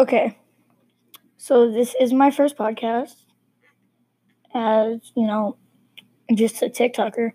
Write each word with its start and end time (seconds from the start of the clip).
Okay. 0.00 0.34
So 1.36 1.70
this 1.70 1.94
is 2.00 2.10
my 2.10 2.30
first 2.30 2.56
podcast 2.56 3.16
as, 4.54 5.12
you 5.14 5.26
know, 5.26 5.58
just 6.32 6.62
a 6.62 6.70
TikToker. 6.70 7.32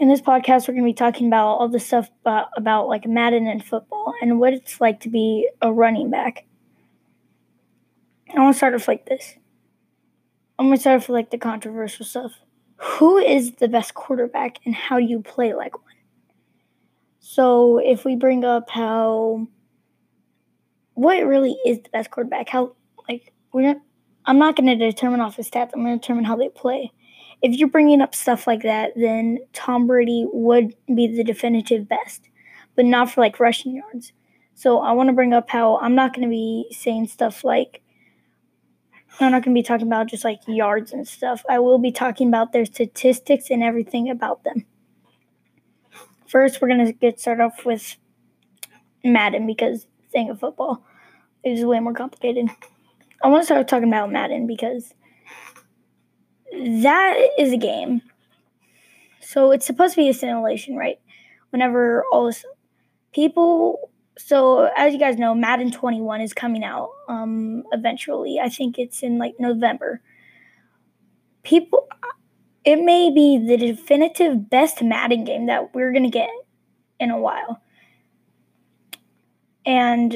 In 0.00 0.08
this 0.08 0.20
podcast, 0.20 0.66
we're 0.66 0.74
going 0.74 0.82
to 0.82 0.90
be 0.90 0.92
talking 0.92 1.28
about 1.28 1.46
all 1.46 1.68
the 1.68 1.78
stuff 1.78 2.10
about, 2.22 2.48
about 2.56 2.88
like 2.88 3.06
Madden 3.06 3.46
and 3.46 3.64
football 3.64 4.12
and 4.20 4.40
what 4.40 4.54
it's 4.54 4.80
like 4.80 4.98
to 5.02 5.08
be 5.08 5.48
a 5.60 5.72
running 5.72 6.10
back. 6.10 6.46
I 8.34 8.40
want 8.40 8.54
to 8.54 8.58
start 8.58 8.74
off 8.74 8.88
like 8.88 9.06
this. 9.06 9.36
I'm 10.58 10.66
going 10.66 10.78
to 10.78 10.80
start 10.80 11.00
off 11.00 11.08
with 11.08 11.14
like 11.14 11.30
the 11.30 11.38
controversial 11.38 12.04
stuff. 12.04 12.32
Who 12.78 13.18
is 13.18 13.52
the 13.52 13.68
best 13.68 13.94
quarterback 13.94 14.58
and 14.66 14.74
how 14.74 14.98
do 14.98 15.04
you 15.04 15.22
play 15.22 15.54
like 15.54 15.76
one? 15.76 15.94
So 17.20 17.78
if 17.78 18.04
we 18.04 18.16
bring 18.16 18.44
up 18.44 18.68
how 18.68 19.46
what 20.94 21.24
really 21.26 21.56
is 21.66 21.78
the 21.78 21.90
best 21.90 22.10
quarterback? 22.10 22.48
How 22.48 22.74
like 23.08 23.32
we're 23.52 23.80
I'm 24.24 24.38
not 24.38 24.56
going 24.56 24.66
to 24.66 24.76
determine 24.76 25.20
off 25.20 25.36
his 25.36 25.50
stats. 25.50 25.70
I'm 25.74 25.82
going 25.82 25.98
to 25.98 26.00
determine 26.00 26.24
how 26.24 26.36
they 26.36 26.48
play. 26.48 26.92
If 27.42 27.56
you're 27.56 27.68
bringing 27.68 28.00
up 28.00 28.14
stuff 28.14 28.46
like 28.46 28.62
that, 28.62 28.92
then 28.94 29.38
Tom 29.52 29.88
Brady 29.88 30.26
would 30.32 30.76
be 30.94 31.08
the 31.08 31.24
definitive 31.24 31.88
best, 31.88 32.28
but 32.76 32.84
not 32.84 33.10
for 33.10 33.20
like 33.20 33.40
rushing 33.40 33.74
yards. 33.74 34.12
So 34.54 34.78
I 34.78 34.92
want 34.92 35.08
to 35.08 35.12
bring 35.12 35.32
up 35.32 35.50
how 35.50 35.78
I'm 35.78 35.96
not 35.96 36.14
going 36.14 36.28
to 36.28 36.30
be 36.30 36.66
saying 36.70 37.08
stuff 37.08 37.42
like 37.42 37.82
I'm 39.20 39.32
not 39.32 39.44
going 39.44 39.54
to 39.54 39.58
be 39.58 39.62
talking 39.62 39.86
about 39.86 40.06
just 40.06 40.24
like 40.24 40.40
yards 40.46 40.92
and 40.92 41.06
stuff. 41.06 41.44
I 41.48 41.58
will 41.58 41.78
be 41.78 41.92
talking 41.92 42.28
about 42.28 42.52
their 42.52 42.64
statistics 42.64 43.50
and 43.50 43.62
everything 43.62 44.08
about 44.08 44.44
them. 44.44 44.64
First, 46.26 46.62
we're 46.62 46.68
going 46.68 46.86
to 46.86 46.92
get 46.92 47.20
started 47.20 47.42
off 47.42 47.66
with 47.66 47.96
Madden 49.04 49.46
because 49.46 49.86
thing 50.12 50.30
of 50.30 50.40
football 50.40 50.84
is 51.44 51.64
way 51.64 51.80
more 51.80 51.94
complicated. 51.94 52.48
I 53.22 53.28
want 53.28 53.42
to 53.42 53.46
start 53.46 53.68
talking 53.68 53.88
about 53.88 54.12
Madden 54.12 54.46
because 54.46 54.94
that 56.52 57.16
is 57.38 57.52
a 57.52 57.56
game. 57.56 58.02
So 59.20 59.52
it's 59.52 59.66
supposed 59.66 59.94
to 59.94 60.00
be 60.00 60.08
a 60.08 60.14
simulation, 60.14 60.76
right? 60.76 61.00
Whenever 61.50 62.04
all 62.12 62.26
this 62.26 62.44
people 63.12 63.90
so 64.18 64.70
as 64.76 64.92
you 64.92 64.98
guys 64.98 65.16
know, 65.16 65.34
Madden 65.34 65.70
21 65.70 66.20
is 66.20 66.34
coming 66.34 66.64
out 66.64 66.90
um 67.08 67.64
eventually. 67.72 68.38
I 68.42 68.48
think 68.48 68.78
it's 68.78 69.02
in 69.02 69.18
like 69.18 69.34
November. 69.38 70.02
People 71.42 71.88
it 72.64 72.76
may 72.76 73.10
be 73.10 73.38
the 73.38 73.56
definitive 73.56 74.48
best 74.48 74.82
Madden 74.82 75.24
game 75.24 75.46
that 75.46 75.74
we're 75.74 75.92
going 75.92 76.04
to 76.04 76.10
get 76.10 76.28
in 77.00 77.10
a 77.10 77.18
while. 77.18 77.60
And 79.64 80.14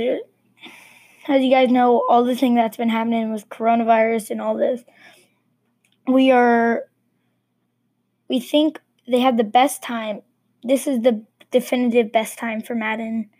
as 1.28 1.42
you 1.42 1.50
guys 1.50 1.70
know, 1.70 2.04
all 2.08 2.24
the 2.24 2.36
thing 2.36 2.54
that's 2.54 2.76
been 2.76 2.88
happening 2.88 3.32
with 3.32 3.48
coronavirus 3.48 4.30
and 4.30 4.40
all 4.40 4.56
this, 4.56 4.82
we 6.06 6.30
are, 6.30 6.84
we 8.28 8.40
think 8.40 8.80
they 9.08 9.20
have 9.20 9.36
the 9.36 9.44
best 9.44 9.82
time. 9.82 10.22
This 10.62 10.86
is 10.86 11.00
the 11.00 11.24
definitive 11.50 12.12
best 12.12 12.38
time 12.38 12.60
for 12.60 12.74
Madden 12.74 13.30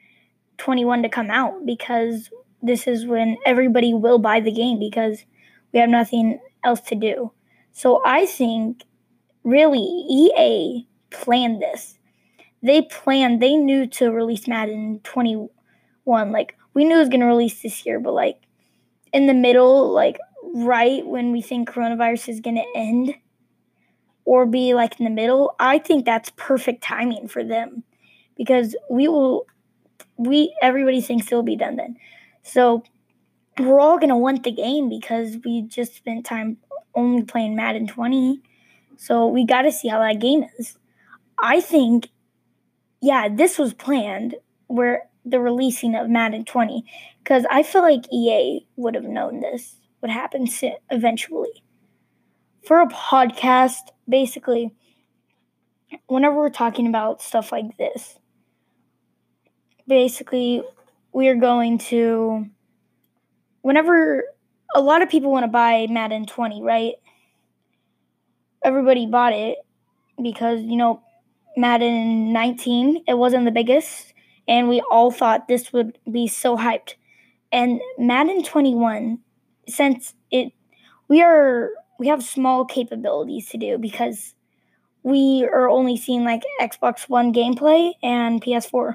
21 0.59 1.03
to 1.03 1.09
come 1.09 1.31
out 1.31 1.67
because 1.67 2.31
this 2.63 2.87
is 2.87 3.07
when 3.07 3.37
everybody 3.45 3.95
will 3.95 4.19
buy 4.19 4.41
the 4.41 4.53
game 4.53 4.79
because 4.79 5.25
we 5.73 5.81
have 5.81 5.89
nothing 5.89 6.41
else 6.65 6.81
to 6.81 6.95
do. 6.95 7.33
So 7.73 8.01
I 8.05 8.27
think 8.27 8.83
really 9.45 9.81
EA 9.81 10.87
planned 11.11 11.63
this. 11.63 11.99
They 12.63 12.83
planned, 12.83 13.41
they 13.41 13.57
knew 13.57 13.87
to 13.89 14.11
release 14.11 14.49
Madden 14.49 15.01
21 16.07 16.33
like 16.33 16.57
we 16.75 16.85
knew 16.85 16.97
it 16.97 17.01
was 17.01 17.09
to 17.21 17.27
release 17.27 17.63
this 17.63 17.87
year, 17.87 17.99
but 17.99 18.13
like 18.13 18.39
in 19.13 19.27
the 19.27 19.35
middle, 19.35 19.91
like 19.93 20.19
right 20.43 21.05
when 21.07 21.33
we 21.33 21.41
think 21.41 21.71
coronavirus 21.71 22.29
is 22.29 22.41
to 22.57 22.65
end 22.75 23.15
or 24.27 24.45
be 24.45 24.75
like 24.75 24.99
in 25.01 25.05
the 25.05 25.11
middle, 25.11 25.55
I 25.59 25.79
think 25.79 26.05
that's 26.05 26.31
perfect 26.37 26.83
timing 26.83 27.29
for 27.29 27.43
them 27.43 27.83
because 28.37 28.77
we 28.91 29.09
will, 29.09 29.47
we, 30.17 30.55
everybody 30.61 31.01
thinks 31.01 31.29
it'll 31.29 31.43
be 31.43 31.57
done 31.57 31.77
then. 31.77 31.97
So 32.43 32.83
we're 33.59 33.81
all 33.81 33.99
to 34.11 34.17
want 34.17 34.43
the 34.43 34.53
game 34.53 34.89
because 34.91 35.39
we 35.45 35.63
just 35.63 35.95
spent 35.95 36.27
time 36.27 36.59
only 36.95 37.23
playing 37.23 37.57
Madden 37.57 37.87
20. 37.87 38.43
So 38.99 39.27
we 39.29 39.47
got 39.47 39.63
to 39.63 39.73
see 39.73 39.89
how 39.89 40.01
that 40.01 40.21
game 40.21 40.45
is. 40.59 40.77
I 41.39 41.61
think, 41.61 42.11
yeah, 43.01 43.29
this 43.31 43.59
was 43.59 43.73
planned 43.73 44.35
where 44.67 45.09
the 45.27 45.41
releasing 45.41 45.95
of 45.97 46.09
Madden 46.09 46.45
20 46.45 46.85
because 47.19 47.45
I 47.51 47.65
feel 47.65 47.83
like 47.83 48.11
EA 48.13 48.65
would 48.77 48.95
have 48.95 49.05
known 49.05 49.41
this 49.41 49.77
would 50.01 50.11
happen 50.11 50.47
eventually. 50.91 51.65
For 52.65 52.81
a 52.81 52.87
podcast, 52.87 53.91
basically, 54.09 54.73
whenever 56.07 56.37
we're 56.37 56.51
talking 56.51 56.87
about 56.87 57.23
stuff 57.23 57.51
like 57.51 57.77
this, 57.77 58.19
basically, 59.87 60.63
we 61.13 61.29
are 61.29 61.37
going 61.37 61.79
to, 61.79 62.47
whenever 63.63 64.25
a 64.75 64.81
lot 64.81 65.03
of 65.03 65.09
people 65.09 65.33
want 65.33 65.45
to 65.45 65.49
buy 65.49 65.87
Madden 65.91 66.27
20, 66.27 66.63
right? 66.63 66.95
Everybody 68.65 69.07
bought 69.07 69.33
it 69.33 69.59
because, 70.23 70.61
you 70.61 70.77
know, 70.77 71.03
Madden 71.57 72.33
19, 72.33 73.05
it 73.09 73.15
wasn't 73.15 73.45
the 73.45 73.51
biggest 73.51 74.13
and 74.49 74.69
we 74.69 74.83
all 74.91 75.11
thought 75.11 75.49
this 75.49 75.73
would 75.73 75.99
be 76.11 76.27
so 76.27 76.57
hyped. 76.57 76.95
And 77.53 77.81
Madden 77.99 78.43
21, 78.43 79.19
since 79.69 80.15
it, 80.31 80.53
we 81.09 81.23
are 81.23 81.71
we 81.99 82.09
have 82.09 82.23
small 82.23 82.65
capabilities 82.65 83.49
to 83.51 83.59
do 83.59 83.79
because 83.79 84.35
we 85.03 85.49
are 85.53 85.69
only 85.69 85.97
seeing 85.97 86.25
like 86.25 86.43
Xbox 86.61 87.09
One 87.09 87.33
gameplay 87.33 87.93
and 88.03 88.43
PS4. 88.43 88.95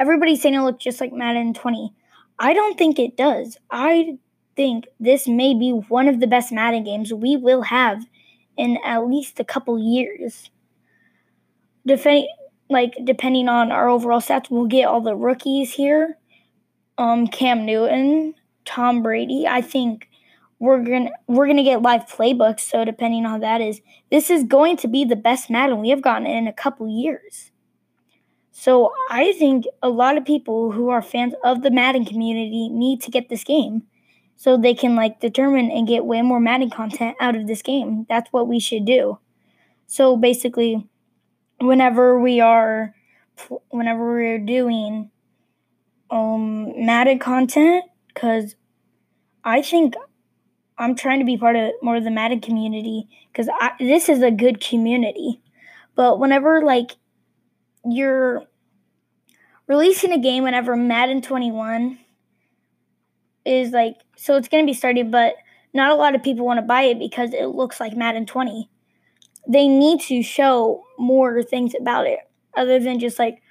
Everybody's 0.00 0.42
saying 0.42 0.54
it 0.54 0.62
looks 0.62 0.82
just 0.82 1.00
like 1.00 1.12
Madden 1.12 1.54
20. 1.54 1.92
I 2.38 2.54
don't 2.54 2.78
think 2.78 2.98
it 2.98 3.16
does. 3.16 3.58
I 3.70 4.18
think 4.56 4.86
this 4.98 5.28
may 5.28 5.54
be 5.54 5.70
one 5.70 6.08
of 6.08 6.20
the 6.20 6.26
best 6.26 6.52
Madden 6.52 6.84
games 6.84 7.12
we 7.12 7.36
will 7.36 7.62
have 7.62 8.04
in 8.56 8.78
at 8.84 9.06
least 9.06 9.40
a 9.40 9.44
couple 9.44 9.78
years. 9.78 10.50
Defending 11.86 12.28
like 12.70 12.96
depending 13.04 13.48
on 13.48 13.72
our 13.72 13.88
overall 13.88 14.20
stats, 14.20 14.50
we'll 14.50 14.66
get 14.66 14.86
all 14.86 15.00
the 15.00 15.16
rookies 15.16 15.72
here. 15.72 16.18
Um, 16.96 17.26
Cam 17.26 17.64
Newton, 17.64 18.34
Tom 18.64 19.02
Brady. 19.02 19.46
I 19.46 19.60
think 19.60 20.08
we're 20.58 20.82
gonna 20.82 21.10
we're 21.26 21.46
gonna 21.46 21.64
get 21.64 21.82
live 21.82 22.06
playbooks. 22.06 22.60
So 22.60 22.84
depending 22.84 23.24
on 23.24 23.32
how 23.32 23.38
that 23.38 23.60
is, 23.60 23.80
this 24.10 24.30
is 24.30 24.44
going 24.44 24.76
to 24.78 24.88
be 24.88 25.04
the 25.04 25.16
best 25.16 25.50
Madden 25.50 25.80
we 25.80 25.90
have 25.90 26.02
gotten 26.02 26.26
in 26.26 26.46
a 26.46 26.52
couple 26.52 26.88
years. 26.88 27.50
So 28.50 28.92
I 29.08 29.32
think 29.34 29.66
a 29.82 29.88
lot 29.88 30.16
of 30.16 30.24
people 30.24 30.72
who 30.72 30.88
are 30.88 31.00
fans 31.00 31.34
of 31.44 31.62
the 31.62 31.70
Madden 31.70 32.04
community 32.04 32.68
need 32.68 33.00
to 33.02 33.10
get 33.10 33.28
this 33.28 33.44
game, 33.44 33.84
so 34.36 34.56
they 34.56 34.74
can 34.74 34.96
like 34.96 35.20
determine 35.20 35.70
and 35.70 35.86
get 35.86 36.04
way 36.04 36.22
more 36.22 36.40
Madden 36.40 36.70
content 36.70 37.16
out 37.20 37.36
of 37.36 37.46
this 37.46 37.62
game. 37.62 38.04
That's 38.08 38.32
what 38.32 38.48
we 38.48 38.58
should 38.58 38.84
do. 38.84 39.20
So 39.86 40.16
basically 40.16 40.86
whenever 41.60 42.18
we 42.20 42.40
are 42.40 42.94
whenever 43.70 44.10
we're 44.10 44.38
doing 44.38 45.10
um 46.10 46.84
Madden 46.84 47.18
content 47.18 47.84
because 48.08 48.56
I 49.44 49.62
think 49.62 49.94
I'm 50.76 50.94
trying 50.94 51.18
to 51.18 51.24
be 51.24 51.36
part 51.36 51.56
of 51.56 51.72
more 51.82 51.96
of 51.96 52.04
the 52.04 52.10
Madden 52.10 52.40
community 52.40 53.08
because 53.32 53.48
this 53.78 54.08
is 54.08 54.22
a 54.22 54.30
good 54.30 54.60
community. 54.60 55.40
But 55.94 56.18
whenever 56.18 56.62
like 56.62 56.96
you're 57.84 58.44
releasing 59.66 60.12
a 60.12 60.18
game, 60.18 60.44
whenever 60.44 60.76
Madden 60.76 61.22
21 61.22 61.98
is 63.44 63.70
like, 63.70 63.96
so 64.16 64.36
it's 64.36 64.48
going 64.48 64.64
to 64.64 64.70
be 64.70 64.74
starting, 64.74 65.10
but 65.10 65.34
not 65.72 65.90
a 65.90 65.94
lot 65.94 66.14
of 66.14 66.22
people 66.22 66.46
want 66.46 66.58
to 66.58 66.66
buy 66.66 66.82
it 66.82 66.98
because 66.98 67.32
it 67.32 67.46
looks 67.46 67.80
like 67.80 67.96
Madden 67.96 68.26
20 68.26 68.68
they 69.48 69.66
need 69.66 70.00
to 70.02 70.22
show 70.22 70.84
more 70.98 71.42
things 71.42 71.74
about 71.80 72.06
it 72.06 72.20
other 72.56 72.78
than 72.78 72.98
just 73.00 73.18
like 73.18 73.42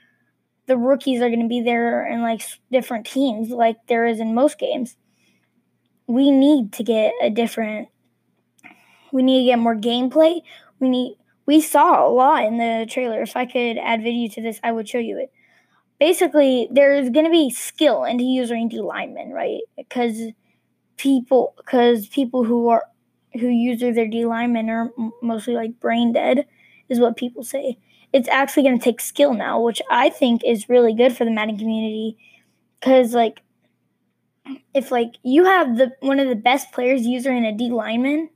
the 0.68 0.78
rookies 0.78 1.22
are 1.22 1.30
going 1.30 1.42
to 1.42 1.48
be 1.48 1.62
there 1.62 2.06
and 2.06 2.22
like 2.22 2.44
different 2.72 3.06
teams 3.06 3.50
like 3.50 3.78
there 3.88 4.06
is 4.06 4.20
in 4.20 4.36
most 4.36 4.60
games. 4.60 4.96
We 6.06 6.32
need 6.32 6.72
to 6.74 6.84
get 6.84 7.14
a 7.22 7.30
different 7.30 7.90
we 9.12 9.24
need 9.24 9.40
to 9.40 9.46
get 9.46 9.60
more 9.60 9.76
gameplay. 9.76 10.42
We 10.80 10.90
need 10.90 11.18
we 11.46 11.62
saw 11.62 12.06
a 12.06 12.12
lot 12.12 12.44
in 12.44 12.58
the 12.58 12.86
trailer. 12.90 13.22
If 13.22 13.36
I 13.36 13.46
could 13.46 13.78
add 13.78 14.04
video 14.04 14.30
to 14.34 14.42
this, 14.42 14.60
I 14.64 14.72
would 14.72 14.88
show 14.88 15.00
you 15.00 15.18
it. 15.18 15.32
Basically, 16.00 16.68
there's 16.70 17.10
going 17.10 17.26
to 17.26 17.32
be 17.32 17.50
skill 17.50 18.04
into 18.04 18.26
using 18.26 18.68
D 18.68 18.80
linemen, 18.80 19.32
right? 19.32 19.62
Because 19.76 20.22
people 20.98 21.54
because 21.58 22.08
people 22.08 22.44
who 22.44 22.68
are 22.68 22.84
who 23.34 23.48
use 23.48 23.80
their 23.80 24.08
D 24.08 24.26
linemen 24.26 24.70
are 24.70 24.92
mostly 25.22 25.54
like 25.54 25.80
brain 25.80 26.14
dead, 26.14 26.46
is 26.90 27.00
what 27.00 27.18
people 27.18 27.44
say. 27.44 27.78
It's 28.14 28.30
actually 28.30 28.64
going 28.64 28.80
to 28.80 28.84
take 28.84 29.02
skill 29.02 29.34
now, 29.34 29.62
which 29.62 29.82
I 29.92 30.10
think 30.10 30.44
is 30.46 30.70
really 30.70 30.94
good 30.94 31.16
for 31.16 31.26
the 31.26 31.32
Madden 31.32 31.58
community 31.58 32.18
because 32.80 33.14
like 33.14 33.42
if 34.74 34.92
like 34.92 35.16
you 35.24 35.46
have 35.46 35.78
the 35.78 35.92
one 36.00 36.20
of 36.20 36.30
the 36.30 36.36
best 36.36 36.72
players 36.72 37.06
user 37.06 37.32
in 37.32 37.46
a 37.46 37.52
D 37.52 37.70
lineman, 37.70 38.30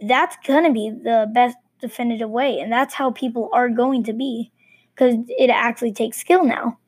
that's 0.00 0.36
gonna 0.46 0.72
be 0.72 0.90
the 0.90 1.30
best 1.32 1.56
definitive 1.80 2.30
way, 2.30 2.60
and 2.60 2.72
that's 2.72 2.94
how 2.94 3.10
people 3.10 3.50
are 3.52 3.68
going 3.68 4.04
to 4.04 4.12
be 4.12 4.52
because 4.94 5.16
it 5.28 5.50
actually 5.50 5.92
takes 5.92 6.18
skill 6.18 6.44
now. 6.44 6.78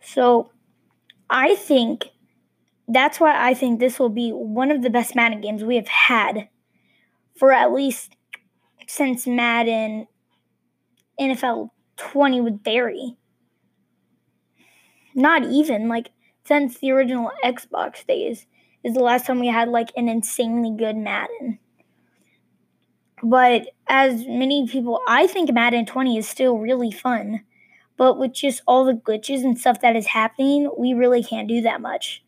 So 0.00 0.50
I 1.30 1.54
think 1.54 2.10
that's 2.88 3.18
why 3.18 3.48
I 3.48 3.54
think 3.54 3.80
this 3.80 3.98
will 3.98 4.10
be 4.10 4.30
one 4.30 4.70
of 4.70 4.82
the 4.82 4.90
best 4.90 5.14
Madden 5.14 5.40
games 5.40 5.64
we 5.64 5.76
have 5.76 5.88
had 5.88 6.48
for 7.36 7.52
at 7.52 7.72
least 7.72 8.16
since 8.86 9.26
Madden 9.26 10.06
NFL 11.20 11.70
20 11.96 12.40
with 12.40 12.62
Barry. 12.62 13.16
Not 15.14 15.44
even 15.44 15.88
like 15.88 16.10
since 16.44 16.78
the 16.78 16.90
original 16.90 17.30
Xbox 17.44 18.06
days 18.06 18.46
is 18.82 18.94
the 18.94 19.00
last 19.00 19.26
time 19.26 19.40
we 19.40 19.46
had 19.46 19.68
like 19.68 19.90
an 19.96 20.08
insanely 20.08 20.74
good 20.76 20.96
Madden. 20.96 21.58
But 23.22 23.68
as 23.86 24.26
many 24.26 24.68
people, 24.68 25.00
I 25.08 25.26
think 25.26 25.52
Madden 25.52 25.86
20 25.86 26.18
is 26.18 26.28
still 26.28 26.58
really 26.58 26.90
fun. 26.90 27.42
But 27.96 28.18
with 28.18 28.34
just 28.34 28.60
all 28.66 28.84
the 28.84 28.92
glitches 28.92 29.44
and 29.44 29.58
stuff 29.58 29.80
that 29.80 29.96
is 29.96 30.06
happening, 30.06 30.70
we 30.76 30.92
really 30.94 31.22
can't 31.22 31.48
do 31.48 31.62
that 31.62 31.80
much. 31.80 32.23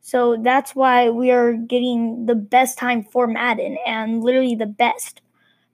So 0.00 0.36
that's 0.40 0.74
why 0.74 1.10
we 1.10 1.30
are 1.30 1.52
getting 1.52 2.26
the 2.26 2.34
best 2.34 2.78
time 2.78 3.04
for 3.04 3.26
Madden 3.26 3.76
and 3.86 4.22
literally 4.24 4.54
the 4.54 4.66
best. 4.66 5.20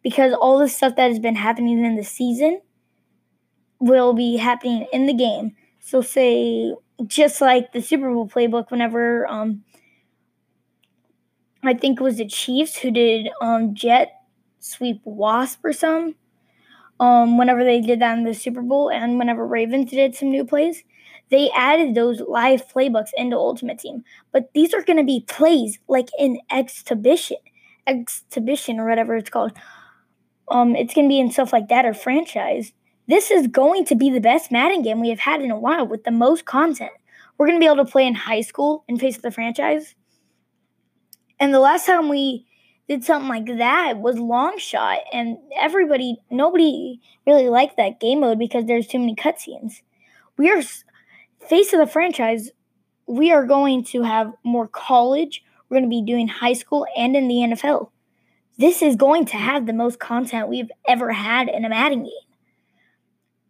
Because 0.02 0.32
all 0.32 0.58
the 0.58 0.68
stuff 0.68 0.96
that 0.96 1.08
has 1.08 1.18
been 1.18 1.36
happening 1.36 1.84
in 1.84 1.96
the 1.96 2.04
season 2.04 2.60
will 3.80 4.12
be 4.12 4.36
happening 4.36 4.86
in 4.92 5.06
the 5.06 5.14
game. 5.14 5.54
So 5.80 6.00
say 6.00 6.74
just 7.06 7.40
like 7.40 7.72
the 7.72 7.82
Super 7.82 8.12
Bowl 8.12 8.28
playbook 8.28 8.70
whenever 8.70 9.26
um 9.26 9.62
I 11.62 11.74
think 11.74 12.00
it 12.00 12.04
was 12.04 12.16
the 12.16 12.26
Chiefs 12.26 12.76
who 12.76 12.90
did 12.90 13.28
um 13.40 13.74
jet 13.74 14.12
sweep 14.58 15.00
wasp 15.04 15.64
or 15.64 15.72
some 15.72 16.14
um 16.98 17.38
whenever 17.38 17.64
they 17.64 17.80
did 17.80 18.00
that 18.00 18.18
in 18.18 18.24
the 18.24 18.34
Super 18.34 18.62
Bowl 18.62 18.90
and 18.90 19.18
whenever 19.18 19.46
Ravens 19.46 19.90
did 19.90 20.14
some 20.14 20.30
new 20.30 20.44
plays 20.44 20.82
they 21.30 21.50
added 21.50 21.94
those 21.94 22.20
live 22.20 22.68
playbooks 22.68 23.10
into 23.16 23.36
Ultimate 23.36 23.78
Team. 23.78 24.04
But 24.32 24.50
these 24.54 24.72
are 24.74 24.82
going 24.82 24.98
to 24.98 25.04
be 25.04 25.24
plays 25.26 25.78
like 25.88 26.08
in 26.18 26.38
exhibition, 26.50 27.38
exhibition 27.86 28.78
or 28.78 28.88
whatever 28.88 29.16
it's 29.16 29.30
called. 29.30 29.52
Um, 30.48 30.76
it's 30.76 30.94
going 30.94 31.06
to 31.06 31.12
be 31.12 31.18
in 31.18 31.30
stuff 31.30 31.52
like 31.52 31.68
that 31.68 31.84
or 31.84 31.94
franchise. 31.94 32.72
This 33.08 33.30
is 33.30 33.48
going 33.48 33.84
to 33.86 33.96
be 33.96 34.10
the 34.10 34.20
best 34.20 34.52
Madden 34.52 34.82
game 34.82 35.00
we 35.00 35.10
have 35.10 35.20
had 35.20 35.40
in 35.40 35.50
a 35.50 35.58
while 35.58 35.86
with 35.86 36.04
the 36.04 36.10
most 36.10 36.44
content. 36.44 36.92
We're 37.36 37.46
going 37.46 37.58
to 37.58 37.64
be 37.64 37.70
able 37.70 37.84
to 37.84 37.90
play 37.90 38.06
in 38.06 38.14
high 38.14 38.40
school 38.40 38.84
and 38.88 39.00
face 39.00 39.16
of 39.16 39.22
the 39.22 39.30
franchise. 39.30 39.94
And 41.38 41.52
the 41.52 41.60
last 41.60 41.86
time 41.86 42.08
we 42.08 42.46
did 42.88 43.04
something 43.04 43.28
like 43.28 43.58
that 43.58 43.98
was 43.98 44.18
long 44.18 44.58
shot 44.58 45.00
and 45.12 45.38
everybody 45.58 46.18
nobody 46.30 47.00
really 47.26 47.48
liked 47.48 47.76
that 47.76 47.98
game 47.98 48.20
mode 48.20 48.38
because 48.38 48.64
there's 48.66 48.86
too 48.86 49.00
many 49.00 49.14
cutscenes 49.14 49.80
we 50.36 50.50
are 50.50 50.62
face 51.48 51.72
of 51.72 51.80
the 51.80 51.86
franchise, 51.86 52.50
we 53.06 53.32
are 53.32 53.44
going 53.44 53.84
to 53.84 54.02
have 54.02 54.32
more 54.42 54.68
college. 54.68 55.42
We're 55.68 55.76
going 55.76 55.90
to 55.90 55.94
be 55.94 56.02
doing 56.02 56.28
high 56.28 56.52
school 56.52 56.86
and 56.96 57.16
in 57.16 57.28
the 57.28 57.34
NFL. 57.34 57.90
This 58.58 58.82
is 58.82 58.96
going 58.96 59.26
to 59.26 59.36
have 59.36 59.66
the 59.66 59.72
most 59.72 59.98
content 59.98 60.48
we've 60.48 60.70
ever 60.88 61.12
had 61.12 61.48
in 61.48 61.64
a 61.64 61.68
Madden 61.68 62.04
game. 62.04 62.12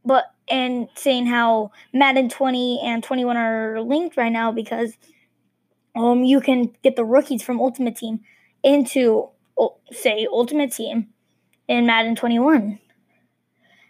But 0.04 0.24
and 0.48 0.88
saying 0.94 1.26
how 1.26 1.72
Madden 1.92 2.28
20 2.28 2.80
and 2.84 3.02
21 3.02 3.36
are 3.36 3.80
linked 3.80 4.16
right 4.16 4.30
now 4.30 4.52
because 4.52 4.96
um 5.96 6.22
you 6.22 6.40
can 6.40 6.72
get 6.82 6.94
the 6.94 7.04
rookies 7.04 7.42
from 7.42 7.60
Ultimate 7.60 7.96
Team 7.96 8.20
into 8.62 9.28
say 9.90 10.26
Ultimate 10.30 10.72
Team 10.72 11.08
in 11.68 11.86
Madden 11.86 12.14
21 12.14 12.78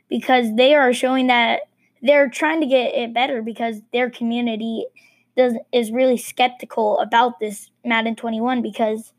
because 0.08 0.54
they 0.56 0.74
are 0.74 0.92
showing 0.92 1.26
that 1.26 1.62
they're 2.02 2.28
trying 2.28 2.60
to 2.60 2.66
get 2.66 2.94
it 2.94 3.14
better 3.14 3.42
because 3.42 3.80
their 3.92 4.10
community 4.10 4.86
does 5.36 5.54
is 5.72 5.90
really 5.92 6.16
skeptical 6.16 6.98
about 7.00 7.40
this 7.40 7.70
Madden 7.84 8.16
21 8.16 8.62
because 8.62 9.12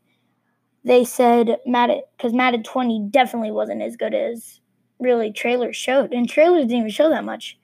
they 0.84 1.04
said 1.04 1.58
Madden 1.66 2.02
because 2.16 2.32
Madden 2.32 2.62
20 2.62 3.08
definitely 3.10 3.50
wasn't 3.50 3.82
as 3.82 3.96
good 3.96 4.14
as 4.14 4.60
really 5.00 5.32
trailers 5.32 5.76
showed, 5.76 6.12
and 6.12 6.28
trailers 6.28 6.62
didn't 6.62 6.78
even 6.78 6.90
show 6.90 7.08
that 7.10 7.24
much. 7.24 7.58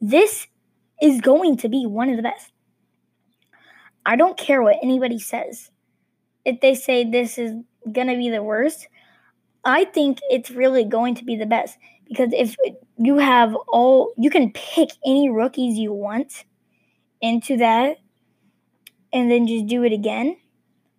This 0.00 0.48
is 1.00 1.20
going 1.20 1.56
to 1.58 1.68
be 1.68 1.86
one 1.86 2.10
of 2.10 2.16
the 2.16 2.22
best. 2.22 2.52
I 4.04 4.16
don't 4.16 4.38
care 4.38 4.62
what 4.62 4.78
anybody 4.82 5.18
says. 5.18 5.70
If 6.44 6.60
they 6.60 6.74
say 6.74 7.04
this 7.04 7.38
is 7.38 7.54
gonna 7.92 8.16
be 8.16 8.30
the 8.30 8.42
worst, 8.42 8.88
I 9.64 9.84
think 9.84 10.18
it's 10.28 10.50
really 10.50 10.84
going 10.84 11.14
to 11.16 11.24
be 11.24 11.36
the 11.36 11.46
best 11.46 11.78
because 12.12 12.32
if 12.32 12.54
you 12.98 13.18
have 13.18 13.56
all 13.68 14.12
you 14.18 14.30
can 14.30 14.52
pick 14.52 14.90
any 15.04 15.30
rookies 15.30 15.78
you 15.78 15.92
want 15.92 16.44
into 17.20 17.56
that 17.56 17.96
and 19.12 19.30
then 19.30 19.46
just 19.46 19.66
do 19.66 19.82
it 19.82 19.92
again. 19.92 20.36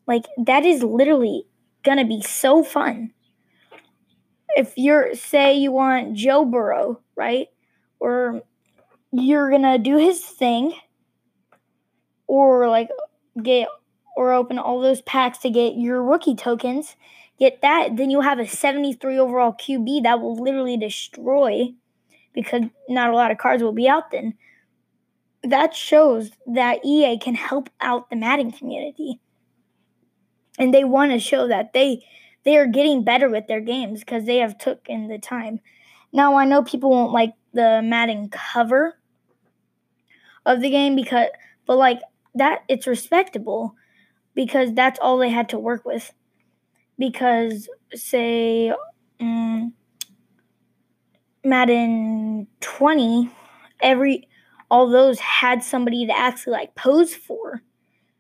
Like 0.08 0.26
that 0.38 0.66
is 0.66 0.84
literally 0.84 1.46
gonna 1.84 2.06
be 2.06 2.22
so 2.22 2.64
fun. 2.64 3.12
If 4.56 4.74
you're 4.76 5.16
say 5.16 5.56
you 5.58 5.72
want 5.72 6.16
joe 6.16 6.46
burrow 6.46 7.00
right? 7.16 7.48
Or 8.00 8.42
you're 9.12 9.52
gonna 9.52 9.78
do 9.78 9.98
his 9.98 10.20
thing 10.20 10.74
or 12.28 12.68
like 12.68 12.90
get 13.42 13.68
or 14.16 14.34
open 14.34 14.60
all 14.60 14.82
those 14.82 15.02
packs 15.02 15.40
to 15.40 15.50
get 15.50 15.76
your 15.76 16.04
rookie 16.04 16.36
tokens 16.36 16.96
get 17.44 17.62
that, 17.62 17.98
then 17.98 18.10
you'll 18.10 18.22
have 18.22 18.40
a 18.40 18.48
73 18.48 19.20
overall 19.20 19.54
QB 19.54 20.04
that 20.04 20.22
will 20.22 20.36
literally 20.36 20.78
destroy 20.78 21.74
because 22.34 22.64
not 22.88 23.10
a 23.10 23.16
lot 23.16 23.32
of 23.32 23.38
cards 23.38 23.62
will 23.62 23.74
be 23.74 23.88
out 23.88 24.12
then. 24.12 24.36
That 25.44 25.76
shows 25.76 26.32
that 26.48 26.86
EA 26.86 27.18
can 27.18 27.36
help 27.36 27.70
out 27.82 28.10
the 28.10 28.16
Madden 28.16 28.52
community. 28.52 29.20
And 30.58 30.74
they 30.74 30.86
want 30.86 31.12
to 31.12 31.20
show 31.20 31.48
that 31.48 31.74
they 31.74 32.06
they 32.44 32.58
are 32.58 32.68
getting 32.68 33.04
better 33.04 33.30
with 33.30 33.48
their 33.48 33.62
games 33.62 34.02
because 34.02 34.26
they 34.26 34.38
have 34.38 34.58
took 34.58 34.88
in 34.88 35.08
the 35.08 35.18
time. 35.18 35.60
Now 36.14 36.36
I 36.36 36.46
know 36.46 36.64
people 36.64 36.92
won't 36.92 37.12
like 37.12 37.34
the 37.54 37.82
Madden 37.84 38.30
cover 38.30 38.98
of 40.46 40.62
the 40.62 40.70
game 40.70 40.96
because 40.96 41.28
but 41.66 41.78
like 41.78 42.00
that 42.36 42.64
it's 42.70 42.88
respectable 42.88 43.76
because 44.34 44.74
that's 44.74 45.00
all 45.00 45.18
they 45.18 45.30
had 45.30 45.50
to 45.50 45.60
work 45.60 45.84
with 45.86 46.14
because 46.98 47.70
say 47.94 48.74
um, 49.20 49.74
Madden 51.44 52.48
20 52.62 53.30
every 53.82 54.28
all 54.72 54.90
those 54.90 55.20
had 55.20 55.64
somebody 55.64 56.08
to 56.08 56.18
actually 56.18 56.54
like 56.54 56.76
pose 56.76 57.14
for. 57.14 57.62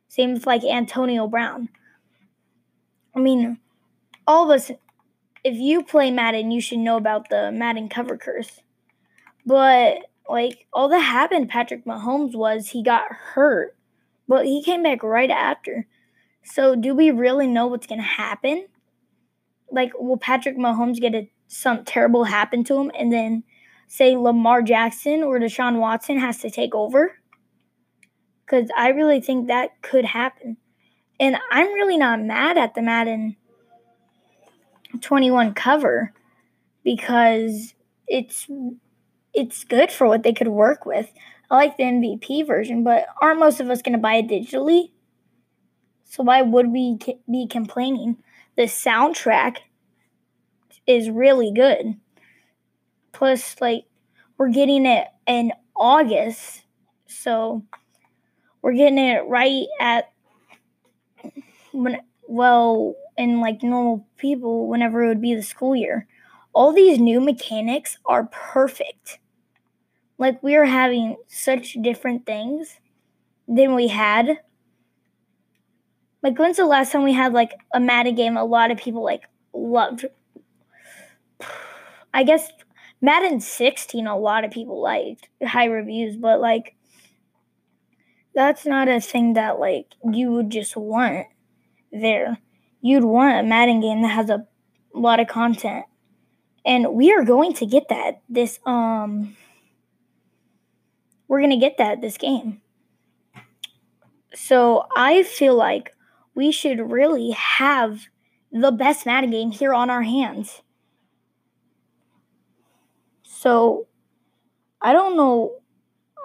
Same 0.08 0.34
with 0.34 0.46
like 0.46 0.64
Antonio 0.64 1.28
Brown. 1.28 1.70
I 3.16 3.20
mean 3.20 3.60
all 4.28 4.50
of 4.50 4.56
us 4.56 4.72
if 5.44 5.56
you 5.56 5.84
play 5.84 6.12
Madden 6.12 6.52
you 6.52 6.62
should 6.62 6.80
know 6.80 6.98
about 6.98 7.30
the 7.30 7.52
Madden 7.52 7.90
cover 7.90 8.18
curse. 8.18 8.62
But 9.46 9.98
like 10.30 10.68
all 10.72 10.90
that 10.90 11.00
happened 11.00 11.50
Patrick 11.50 11.86
Mahomes 11.86 12.36
was 12.36 12.70
he 12.70 12.84
got 12.84 13.12
hurt 13.12 13.76
but 14.28 14.46
he 14.46 14.64
came 14.64 14.84
back 14.84 15.04
right 15.04 15.30
after 15.30 15.86
so, 16.44 16.76
do 16.76 16.94
we 16.94 17.12
really 17.12 17.48
know 17.48 17.68
what's 17.68 17.88
going 17.88 18.02
to 18.02 18.08
happen? 18.08 18.68
Like, 19.72 19.92
will 19.98 20.18
Patrick 20.18 20.58
Mahomes 20.58 21.00
get 21.00 21.16
a, 21.16 21.30
some 21.48 21.86
terrible 21.86 22.26
happen 22.26 22.64
to 22.66 22.78
him 22.78 22.92
and 22.98 23.12
then 23.12 23.44
say 23.88 24.18
Lamar 24.18 24.62
Jackson 24.62 25.24
or 25.24 25.40
Deshaun 25.40 25.80
Watson 25.80 26.20
has 26.20 26.40
to 26.40 26.50
take 26.50 26.76
over? 26.76 27.14
Because 28.46 28.70
I 28.76 28.90
really 28.90 29.22
think 29.22 29.48
that 29.48 29.82
could 29.82 30.06
happen. 30.06 30.58
And 31.20 31.38
I'm 31.52 31.74
really 31.74 31.98
not 31.98 32.22
mad 32.22 32.58
at 32.58 32.76
the 32.76 32.82
Madden 32.82 33.38
21 35.02 35.54
cover 35.54 36.14
because 36.84 37.74
it's 38.08 38.48
it's 39.34 39.64
good 39.64 39.92
for 39.92 40.08
what 40.08 40.24
they 40.24 40.34
could 40.34 40.50
work 40.50 40.86
with. 40.86 41.12
I 41.50 41.56
like 41.56 41.78
the 41.78 41.84
MVP 41.84 42.46
version, 42.46 42.84
but 42.84 43.06
aren't 43.22 43.40
most 43.40 43.60
of 43.60 43.70
us 43.70 43.82
going 43.82 43.94
to 43.94 44.00
buy 44.00 44.16
it 44.16 44.28
digitally? 44.28 44.92
So 46.14 46.22
why 46.22 46.44
would 46.44 46.72
we 46.72 47.00
be 47.28 47.48
complaining? 47.48 48.18
The 48.56 48.66
soundtrack 48.66 49.58
is 50.86 51.10
really 51.10 51.52
good. 51.52 51.96
Plus, 53.14 53.60
like, 53.60 53.86
we're 54.38 54.50
getting 54.52 54.86
it 54.86 55.08
in 55.26 55.54
August. 55.76 56.66
So 57.08 57.64
we're 58.62 58.74
getting 58.74 59.00
it 59.00 59.24
right 59.28 59.66
at 59.82 60.12
when 61.72 62.00
well 62.28 62.94
in 63.18 63.42
like 63.42 63.64
normal 63.64 64.06
people 64.18 64.68
whenever 64.68 65.04
it 65.04 65.08
would 65.08 65.22
be 65.22 65.34
the 65.34 65.42
school 65.42 65.76
year 65.76 66.08
all 66.54 66.72
these 66.72 67.00
new 67.00 67.20
mechanics 67.20 67.98
are 68.06 68.30
perfect 68.32 69.20
like 70.20 70.42
we 70.44 70.56
are 70.56 70.66
having 70.66 71.18
such 71.28 71.76
different 71.82 72.26
things 72.26 72.80
than 73.48 73.76
we 73.76 73.88
had 73.88 74.40
Like 76.24 76.40
when's 76.40 76.58
the 76.58 76.66
last 76.66 76.92
time 76.92 77.04
we 77.04 77.14
had 77.14 77.34
like 77.34 77.52
a 77.74 77.80
Madden 77.80 78.16
game 78.16 78.38
a 78.38 78.46
lot 78.46 78.72
of 78.72 78.78
people 78.78 79.04
like 79.04 79.24
loved? 79.54 80.06
I 82.14 82.24
guess 82.24 82.50
Madden 83.02 83.42
16 83.42 84.08
a 84.08 84.18
lot 84.18 84.46
of 84.46 84.52
people 84.52 84.82
liked 84.82 85.28
high 85.46 85.66
reviews, 85.66 86.16
but 86.16 86.40
like 86.40 86.76
that's 88.34 88.66
not 88.66 88.88
a 88.88 89.02
thing 89.02 89.34
that 89.34 89.60
like 89.60 89.88
you 90.12 90.32
would 90.32 90.50
just 90.50 90.78
want 90.78 91.28
there. 91.92 92.38
You'd 92.82 93.04
want 93.04 93.40
a 93.40 93.44
Madden 93.44 93.82
game 93.82 94.02
that 94.02 94.10
has 94.10 94.30
a 94.30 94.48
lot 94.94 95.20
of 95.20 95.28
content. 95.28 95.86
And 96.66 96.94
we 96.94 97.12
are 97.12 97.26
going 97.26 97.54
to 97.56 97.66
get 97.66 97.90
that 97.90 98.22
this 98.30 98.60
um 98.66 99.36
we're 101.28 101.40
going 101.40 101.52
to 101.52 101.58
get 101.58 101.78
that 101.78 102.00
this 102.00 102.18
game. 102.18 102.62
So 104.36 104.86
I 104.96 105.24
feel 105.24 105.56
like 105.56 105.93
we 106.36 106.52
should 106.52 106.92
really 106.92 107.32
have 107.32 108.08
the 108.52 108.72
best 108.72 109.06
Madden 109.06 109.32
game 109.32 109.52
here 109.52 109.74
on 109.74 109.90
our 109.90 110.04
hands. 110.04 110.62
So 113.24 113.88
I 114.82 114.94
don't 114.94 115.18
know 115.18 115.56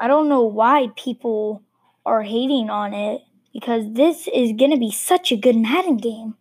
I 0.00 0.06
don't 0.06 0.28
know 0.28 0.44
why 0.44 0.90
people 0.96 1.62
are 2.06 2.22
hating 2.22 2.70
on 2.70 2.94
it 2.94 3.22
because 3.52 3.92
this 3.92 4.28
is 4.32 4.52
going 4.52 4.70
to 4.70 4.78
be 4.78 4.92
such 4.92 5.32
a 5.32 5.36
good 5.36 5.56
Madden 5.56 5.96
game. 5.96 6.36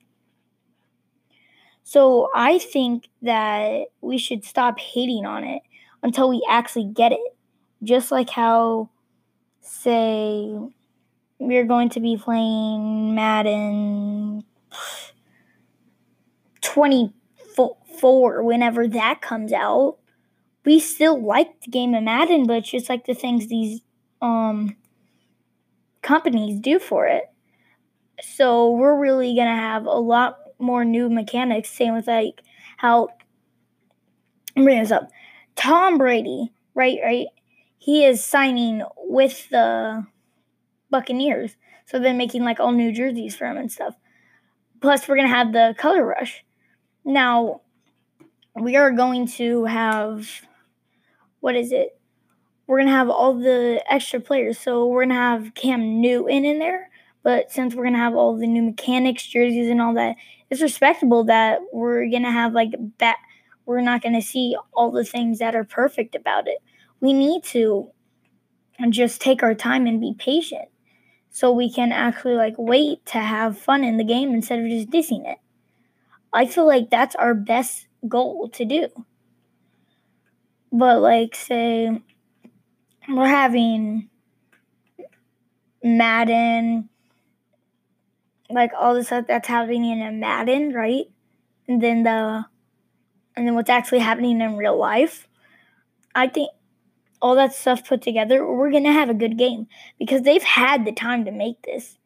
So 1.84 2.30
I 2.36 2.60
think 2.60 3.10
that 3.22 3.86
we 4.02 4.18
should 4.18 4.44
stop 4.44 4.80
hating 4.80 5.26
on 5.26 5.44
it 5.44 5.62
until 6.04 6.30
we 6.30 6.46
actually 6.50 6.92
get 6.94 7.12
it. 7.12 7.36
Just 7.82 8.12
like 8.12 8.30
how, 8.30 8.90
say, 9.62 10.58
we're 11.40 11.66
going 11.66 11.90
to 11.90 12.00
be 12.00 12.18
playing 12.18 13.16
Madden 13.16 14.44
24 16.62 18.44
whenever 18.44 18.88
that 18.88 19.22
comes 19.22 19.54
out. 19.54 19.98
We 20.66 20.80
still 20.80 21.22
like 21.24 21.62
the 21.62 21.72
game 21.72 21.94
of 21.94 22.04
Madden, 22.04 22.46
but 22.46 22.58
it's 22.58 22.72
just 22.72 22.90
like 22.90 23.06
the 23.06 23.14
things 23.14 23.48
these 23.48 23.82
um 24.22 24.76
companies 26.02 26.60
do 26.60 26.80
for 26.80 27.06
it. 27.06 27.24
So 28.22 28.72
we're 28.72 29.00
really 29.00 29.36
gonna 29.36 29.56
have 29.56 29.86
a 29.86 29.92
lot 29.92 30.38
more 30.60 30.84
new 30.84 31.10
mechanics. 31.10 31.70
Same 31.70 31.94
with 31.94 32.08
like 32.08 32.42
how 32.78 33.10
I'm 34.56 34.64
bringing 34.64 34.84
this 34.84 34.92
up. 34.92 35.10
Tom 35.56 35.98
Brady, 35.98 36.52
right, 36.74 36.98
right? 37.04 37.28
He 37.78 38.06
is 38.06 38.24
signing 38.24 38.84
with 38.98 39.50
the 39.50 40.06
Buccaneers. 40.90 41.56
So 41.86 42.00
they're 42.00 42.14
making 42.14 42.44
like 42.44 42.60
all 42.60 42.72
new 42.72 42.92
jerseys 42.92 43.36
for 43.36 43.46
him 43.46 43.58
and 43.58 43.72
stuff. 43.72 43.96
Plus, 44.82 45.08
we're 45.08 45.16
gonna 45.16 45.28
have 45.28 45.54
the 45.54 45.76
color 45.78 46.06
rush. 46.06 46.44
Now, 47.04 47.62
we 48.56 48.76
are 48.76 48.92
going 48.92 49.28
to 49.28 49.66
have 49.66 50.42
what 51.40 51.56
is 51.56 51.72
it? 51.72 51.98
we're 52.68 52.80
gonna 52.80 52.92
have 52.92 53.10
all 53.10 53.34
the 53.34 53.82
extra 53.90 54.20
players. 54.20 54.60
So 54.60 54.86
we're 54.86 55.04
gonna 55.04 55.16
have 55.16 55.56
Cam 55.56 56.02
Newton 56.02 56.46
in 56.46 56.60
there, 56.60 56.90
but 57.24 57.52
since 57.52 57.74
we're 57.74 57.86
gonna 57.86 57.98
have 57.98 58.16
all 58.16 58.38
the 58.38 58.46
new 58.46 58.62
mechanics, 58.62 59.26
jerseys, 59.26 59.70
and 59.70 59.82
all 59.82 59.94
that, 59.96 60.18
it's 60.50 60.62
respectable 60.62 61.24
that 61.26 61.60
we're 61.72 62.10
gonna 62.10 62.32
have 62.32 62.54
like 62.54 62.72
that. 63.00 63.18
We're 63.66 63.82
not 63.82 64.02
gonna 64.02 64.22
see 64.22 64.56
all 64.74 64.92
the 64.92 65.06
things 65.06 65.40
that 65.40 65.56
are 65.56 65.64
perfect 65.64 66.14
about 66.14 66.48
it. 66.48 66.60
We 67.00 67.14
need 67.14 67.44
to 67.46 67.92
just 68.90 69.22
take 69.22 69.44
our 69.44 69.56
time 69.56 69.88
and 69.88 70.00
be 70.00 70.14
patient, 70.18 70.68
so 71.30 71.52
we 71.52 71.72
can 71.72 71.92
actually 71.92 72.36
like 72.36 72.56
wait 72.58 73.06
to 73.08 73.20
have 73.20 73.58
fun 73.58 73.84
in 73.84 73.98
the 73.98 74.04
game 74.04 74.34
instead 74.34 74.60
of 74.60 74.68
just 74.68 74.90
dissing 74.90 75.30
it. 75.30 75.38
I 76.34 76.46
feel 76.46 76.68
like 76.68 76.90
that's 76.90 77.16
our 77.16 77.34
best 77.34 77.88
goal 78.08 78.50
to 78.50 78.66
do. 78.66 78.88
But 80.72 81.00
like 81.02 81.36
say 81.36 82.02
we're 83.08 83.28
having 83.28 84.10
Madden, 85.84 86.90
like 88.50 88.72
all 88.78 88.94
the 88.94 89.04
stuff 89.04 89.26
that's 89.28 89.48
happening 89.48 90.00
in 90.00 90.20
Madden, 90.20 90.74
right? 90.74 91.06
And 91.68 91.82
then 91.82 92.04
the 92.04 92.46
and 93.36 93.48
then 93.48 93.56
what's 93.56 93.70
actually 93.70 94.00
happening 94.00 94.42
in 94.42 94.58
real 94.58 94.78
life. 94.78 95.28
I 96.16 96.28
think 96.28 96.50
all 97.22 97.36
that 97.36 97.54
stuff 97.54 97.88
put 97.88 98.02
together, 98.02 98.46
we're 98.46 98.72
gonna 98.72 98.92
have 98.92 99.10
a 99.10 99.16
good 99.16 99.38
game 99.38 99.68
because 100.00 100.22
they've 100.22 100.44
had 100.44 100.86
the 100.86 100.92
time 100.92 101.26
to 101.26 101.32
make 101.32 101.62
this. 101.64 101.98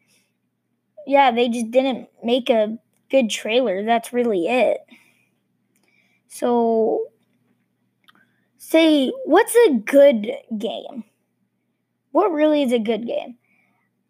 Yeah, 1.05 1.31
they 1.31 1.49
just 1.49 1.71
didn't 1.71 2.09
make 2.23 2.49
a 2.49 2.77
good 3.09 3.29
trailer. 3.29 3.83
That's 3.83 4.13
really 4.13 4.47
it. 4.47 4.79
So 6.27 7.07
say 8.57 9.11
what's 9.25 9.55
a 9.67 9.73
good 9.73 10.31
game? 10.57 11.03
What 12.11 12.31
really 12.31 12.63
is 12.63 12.71
a 12.71 12.79
good 12.79 13.05
game? 13.05 13.37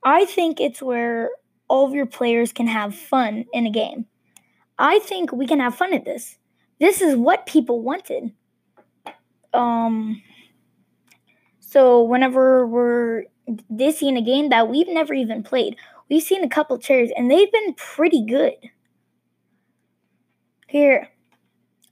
I 0.03 0.25
think 0.25 0.59
it's 0.59 0.81
where 0.81 1.31
all 1.67 1.87
of 1.87 1.93
your 1.93 2.05
players 2.05 2.51
can 2.51 2.67
have 2.67 2.95
fun 2.95 3.45
in 3.53 3.65
a 3.65 3.71
game. 3.71 4.05
I 4.77 4.99
think 4.99 5.31
we 5.31 5.47
can 5.47 5.59
have 5.59 5.75
fun 5.75 5.93
at 5.93 6.05
this. 6.05 6.37
This 6.79 7.01
is 7.01 7.15
what 7.15 7.45
people 7.45 7.81
wanted. 7.81 8.33
Um 9.53 10.21
so 11.71 12.03
whenever 12.03 12.67
we're 12.67 13.23
dissing 13.73 14.17
a 14.17 14.21
game 14.21 14.49
that 14.49 14.67
we've 14.67 14.89
never 14.89 15.13
even 15.13 15.41
played, 15.41 15.77
we've 16.09 16.21
seen 16.21 16.43
a 16.43 16.49
couple 16.49 16.77
chairs 16.77 17.11
and 17.15 17.31
they've 17.31 17.49
been 17.49 17.73
pretty 17.75 18.25
good. 18.25 18.55
Here, 20.67 21.07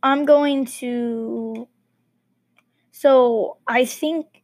I'm 0.04 0.26
going 0.26 0.66
to 0.66 1.70
so 2.92 3.56
I 3.70 3.86
think 3.86 4.44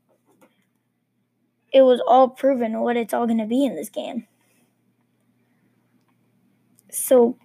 it 1.74 1.82
was 1.82 2.01
all 2.08 2.30
proven 2.30 2.80
what 2.80 2.96
it's 2.96 3.13
all 3.13 3.27
going 3.27 3.39
to 3.39 3.46
be 3.46 3.65
in 3.65 3.75
this 3.75 3.89
game. 3.89 4.27
So 6.89 7.38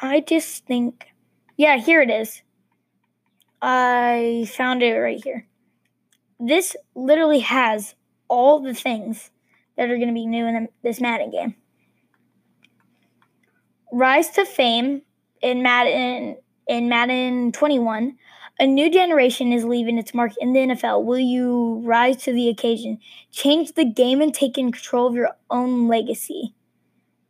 I 0.00 0.20
just 0.20 0.66
think, 0.66 1.08
yeah, 1.56 1.78
here 1.78 2.00
it 2.00 2.10
is. 2.10 2.42
I 3.60 4.48
found 4.54 4.84
it 4.84 4.92
right 4.92 5.20
here. 5.24 5.47
This 6.40 6.76
literally 6.94 7.40
has 7.40 7.94
all 8.28 8.60
the 8.60 8.74
things 8.74 9.30
that 9.76 9.90
are 9.90 9.96
going 9.96 10.08
to 10.08 10.14
be 10.14 10.26
new 10.26 10.46
in 10.46 10.68
this 10.82 11.00
Madden 11.00 11.30
game. 11.30 11.56
Rise 13.92 14.30
to 14.30 14.44
fame 14.44 15.02
in 15.40 15.62
Madden 15.62 16.36
in 16.66 16.88
Madden 16.88 17.52
21 17.52 18.16
a 18.60 18.66
new 18.66 18.90
generation 18.90 19.52
is 19.52 19.64
leaving 19.64 19.98
its 19.98 20.12
mark 20.12 20.32
in 20.40 20.52
the 20.52 20.60
NFL. 20.60 21.04
Will 21.04 21.18
you 21.18 21.80
rise 21.84 22.16
to 22.24 22.32
the 22.32 22.48
occasion, 22.48 22.98
change 23.30 23.74
the 23.74 23.84
game, 23.84 24.20
and 24.20 24.34
take 24.34 24.54
control 24.54 25.06
of 25.06 25.14
your 25.14 25.30
own 25.48 25.86
legacy? 25.86 26.54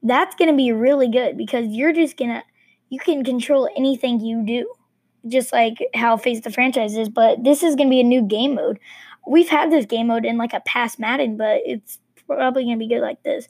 That's 0.03 0.35
going 0.37 0.51
to 0.51 0.57
be 0.57 0.73
really 0.73 1.11
good 1.11 1.37
because 1.37 1.67
you're 1.69 1.93
just 1.93 2.17
going 2.17 2.31
to, 2.31 2.43
you 2.89 2.99
can 2.99 3.25
control 3.25 3.69
anything 3.77 4.21
you 4.21 4.43
do, 4.47 4.73
just 5.29 5.53
like 5.53 5.79
how 5.95 6.17
Face 6.17 6.41
the 6.41 6.51
Franchise 6.51 6.97
is. 6.97 7.09
But 7.09 7.45
this 7.45 7.63
is 7.63 7.77
going 7.77 7.89
to 7.89 7.91
be 7.91 8.01
a 8.01 8.05
new 8.05 8.23
game 8.23 8.55
mode. 8.55 8.79
We've 9.27 9.49
had 9.49 9.71
this 9.71 9.87
game 9.87 10.09
mode 10.09 10.25
in 10.25 10.39
like 10.39 10.53
a 10.53 10.61
past 10.61 10.99
Madden, 10.99 11.37
but 11.37 11.61
it's 11.65 11.99
probably 12.27 12.65
going 12.65 12.77
to 12.77 12.79
be 12.79 12.89
good 12.89 13.03
like 13.03 13.23
this. 13.23 13.49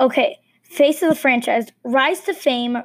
Okay, 0.00 0.38
Face 0.62 1.02
of 1.02 1.08
the 1.08 1.14
Franchise, 1.14 1.68
Rise 1.82 2.20
to 2.20 2.34
Fame, 2.34 2.78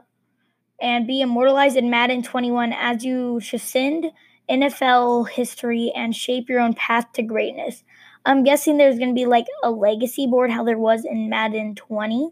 and 0.82 1.08
be 1.08 1.22
immortalized 1.22 1.78
in 1.78 1.90
Madden 1.90 2.24
21 2.24 2.74
as 2.74 3.04
you 3.04 3.40
transcend 3.42 4.12
NFL 4.50 5.30
history 5.30 5.92
and 5.96 6.16
shape 6.16 6.50
your 6.50 6.60
own 6.60 6.74
path 6.74 7.12
to 7.14 7.24
greatness. 7.24 7.84
I'm 8.26 8.44
guessing 8.44 8.78
there's 8.78 8.98
going 8.98 9.10
to 9.10 9.16
be 9.16 9.26
like 9.26 9.46
a 9.64 9.72
legacy 9.72 10.28
board, 10.28 10.52
how 10.52 10.64
there 10.64 10.78
was 10.78 11.06
in 11.06 11.30
Madden 11.30 11.76
20. 11.76 12.32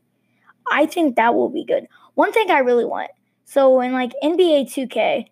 I 0.71 0.85
think 0.85 1.15
that 1.15 1.35
will 1.35 1.49
be 1.49 1.65
good. 1.65 1.87
One 2.15 2.31
thing 2.31 2.49
I 2.49 2.59
really 2.59 2.85
want 2.85 3.11
so 3.51 3.81
in 3.81 3.91
like 3.91 4.13
NBA 4.23 4.73
2K, 4.73 5.25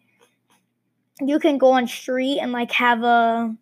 you 1.22 1.40
can 1.40 1.58
go 1.58 1.72
on 1.72 1.88
street 1.88 2.40
and 2.42 2.52
like 2.52 2.70
have 2.74 3.02
a, 3.02 3.56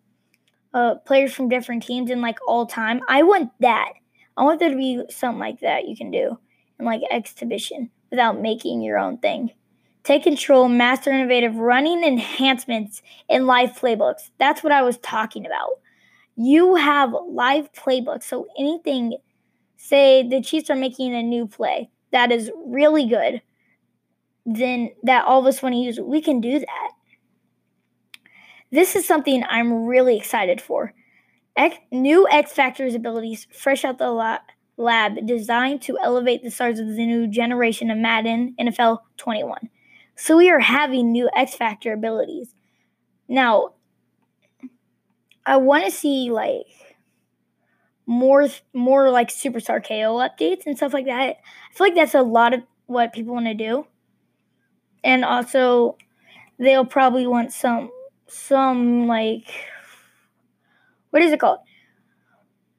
a 0.74 0.96
players 1.06 1.32
from 1.32 1.48
different 1.48 1.84
teams 1.84 2.10
in 2.10 2.20
like 2.20 2.38
all 2.44 2.66
time. 2.66 3.00
I 3.08 3.22
want 3.22 3.52
that. 3.60 3.92
I 4.36 4.42
want 4.42 4.58
there 4.58 4.70
to 4.70 4.76
be 4.76 5.00
something 5.10 5.38
like 5.38 5.60
that 5.60 5.86
you 5.86 5.96
can 5.96 6.10
do 6.10 6.40
in 6.80 6.84
like 6.84 7.02
exhibition 7.08 7.90
without 8.10 8.40
making 8.40 8.82
your 8.82 8.98
own 8.98 9.18
thing. 9.18 9.52
Take 10.02 10.24
control, 10.24 10.68
master 10.68 11.12
innovative 11.12 11.54
running 11.54 12.02
enhancements 12.02 13.00
in 13.28 13.46
live 13.46 13.78
playbooks. 13.78 14.30
That's 14.38 14.64
what 14.64 14.72
I 14.72 14.82
was 14.82 14.98
talking 14.98 15.46
about. 15.46 15.78
You 16.34 16.74
have 16.74 17.14
live 17.28 17.72
playbooks. 17.74 18.24
So 18.24 18.48
anything, 18.58 19.18
say 19.76 20.28
the 20.28 20.42
Chiefs 20.42 20.68
are 20.68 20.74
making 20.74 21.14
a 21.14 21.22
new 21.22 21.46
play 21.46 21.90
that 22.10 22.32
is 22.32 22.50
really 22.66 23.06
good, 23.06 23.40
then 24.48 24.90
that 25.02 25.26
all 25.26 25.40
of 25.40 25.46
us 25.46 25.62
want 25.62 25.74
to 25.74 25.78
use, 25.78 26.00
we 26.00 26.22
can 26.22 26.40
do 26.40 26.58
that. 26.58 26.90
This 28.72 28.96
is 28.96 29.06
something 29.06 29.44
I'm 29.48 29.84
really 29.84 30.16
excited 30.16 30.60
for. 30.60 30.94
X, 31.56 31.76
new 31.92 32.26
X 32.30 32.52
Factors 32.52 32.94
abilities 32.94 33.46
fresh 33.52 33.84
out 33.84 33.98
the 33.98 34.10
lot 34.10 34.42
lab 34.78 35.26
designed 35.26 35.82
to 35.82 35.98
elevate 36.02 36.42
the 36.42 36.50
stars 36.50 36.78
of 36.78 36.86
the 36.86 37.04
new 37.04 37.26
generation 37.26 37.90
of 37.90 37.98
Madden 37.98 38.54
NFL 38.58 39.00
21. 39.18 39.68
So 40.16 40.36
we 40.36 40.50
are 40.50 40.60
having 40.60 41.12
new 41.12 41.28
X 41.36 41.54
Factor 41.54 41.92
abilities. 41.92 42.54
Now, 43.28 43.74
I 45.44 45.58
want 45.58 45.84
to 45.84 45.90
see 45.90 46.30
like 46.30 46.66
more 48.06 48.48
more 48.72 49.10
like 49.10 49.28
superstar 49.28 49.86
KO 49.86 50.16
updates 50.16 50.62
and 50.64 50.76
stuff 50.76 50.94
like 50.94 51.06
that. 51.06 51.20
I 51.20 51.36
feel 51.74 51.86
like 51.86 51.94
that's 51.94 52.14
a 52.14 52.22
lot 52.22 52.54
of 52.54 52.62
what 52.86 53.12
people 53.12 53.34
want 53.34 53.46
to 53.46 53.54
do. 53.54 53.86
And 55.04 55.24
also 55.24 55.96
they'll 56.58 56.84
probably 56.84 57.26
want 57.26 57.52
some 57.52 57.90
some 58.26 59.06
like 59.06 59.48
what 61.10 61.22
is 61.22 61.32
it 61.32 61.40
called? 61.40 61.60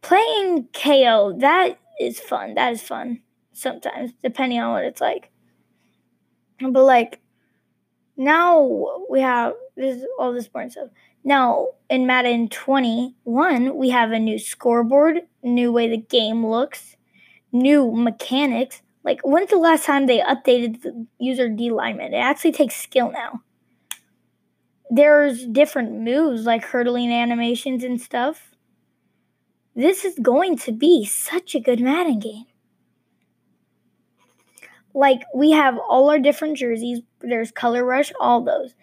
Playing 0.01 0.67
KO. 0.73 1.35
That 1.39 1.79
is 1.99 2.19
fun. 2.19 2.53
That 2.53 2.73
is 2.73 2.81
fun 2.81 3.21
sometimes, 3.53 4.13
depending 4.23 4.59
on 4.59 4.71
what 4.71 4.85
it's 4.85 5.01
like. 5.01 5.31
But 6.61 6.83
like 6.83 7.19
now 8.17 8.97
we 9.09 9.21
have 9.21 9.53
this 9.75 10.03
all 10.19 10.33
this 10.33 10.47
boring 10.47 10.69
stuff. 10.69 10.89
Now 11.23 11.69
in 11.89 12.05
Madden 12.05 12.49
21, 12.49 13.75
we 13.75 13.89
have 13.89 14.11
a 14.11 14.19
new 14.19 14.39
scoreboard, 14.39 15.21
new 15.43 15.71
way 15.71 15.89
the 15.89 15.97
game 15.97 16.45
looks, 16.45 16.95
new 17.51 17.91
mechanics. 17.91 18.81
Like 19.09 19.21
when's 19.21 19.49
the 19.49 19.57
last 19.57 19.85
time 19.85 20.05
they 20.05 20.19
updated 20.19 20.83
the 20.83 21.07
user 21.17 21.49
D 21.49 21.71
lineman? 21.71 22.13
It 22.13 22.17
actually 22.17 22.51
takes 22.51 22.75
skill 22.75 23.11
now. 23.11 23.41
There's 24.91 25.47
different 25.47 25.93
moves 25.93 26.43
like 26.43 26.63
hurdling 26.63 27.11
animations 27.11 27.83
and 27.83 27.99
stuff. 27.99 28.51
This 29.75 30.05
is 30.05 30.19
going 30.21 30.59
to 30.59 30.71
be 30.71 31.05
such 31.05 31.55
a 31.55 31.59
good 31.59 31.79
Madden 31.79 32.19
game. 32.19 32.45
Like 34.93 35.21
we 35.33 35.53
have 35.53 35.79
all 35.89 36.11
our 36.11 36.19
different 36.19 36.57
jerseys. 36.57 36.99
There's 37.21 37.49
color 37.49 37.83
rush, 37.83 38.11
all 38.19 38.43
those. 38.43 38.75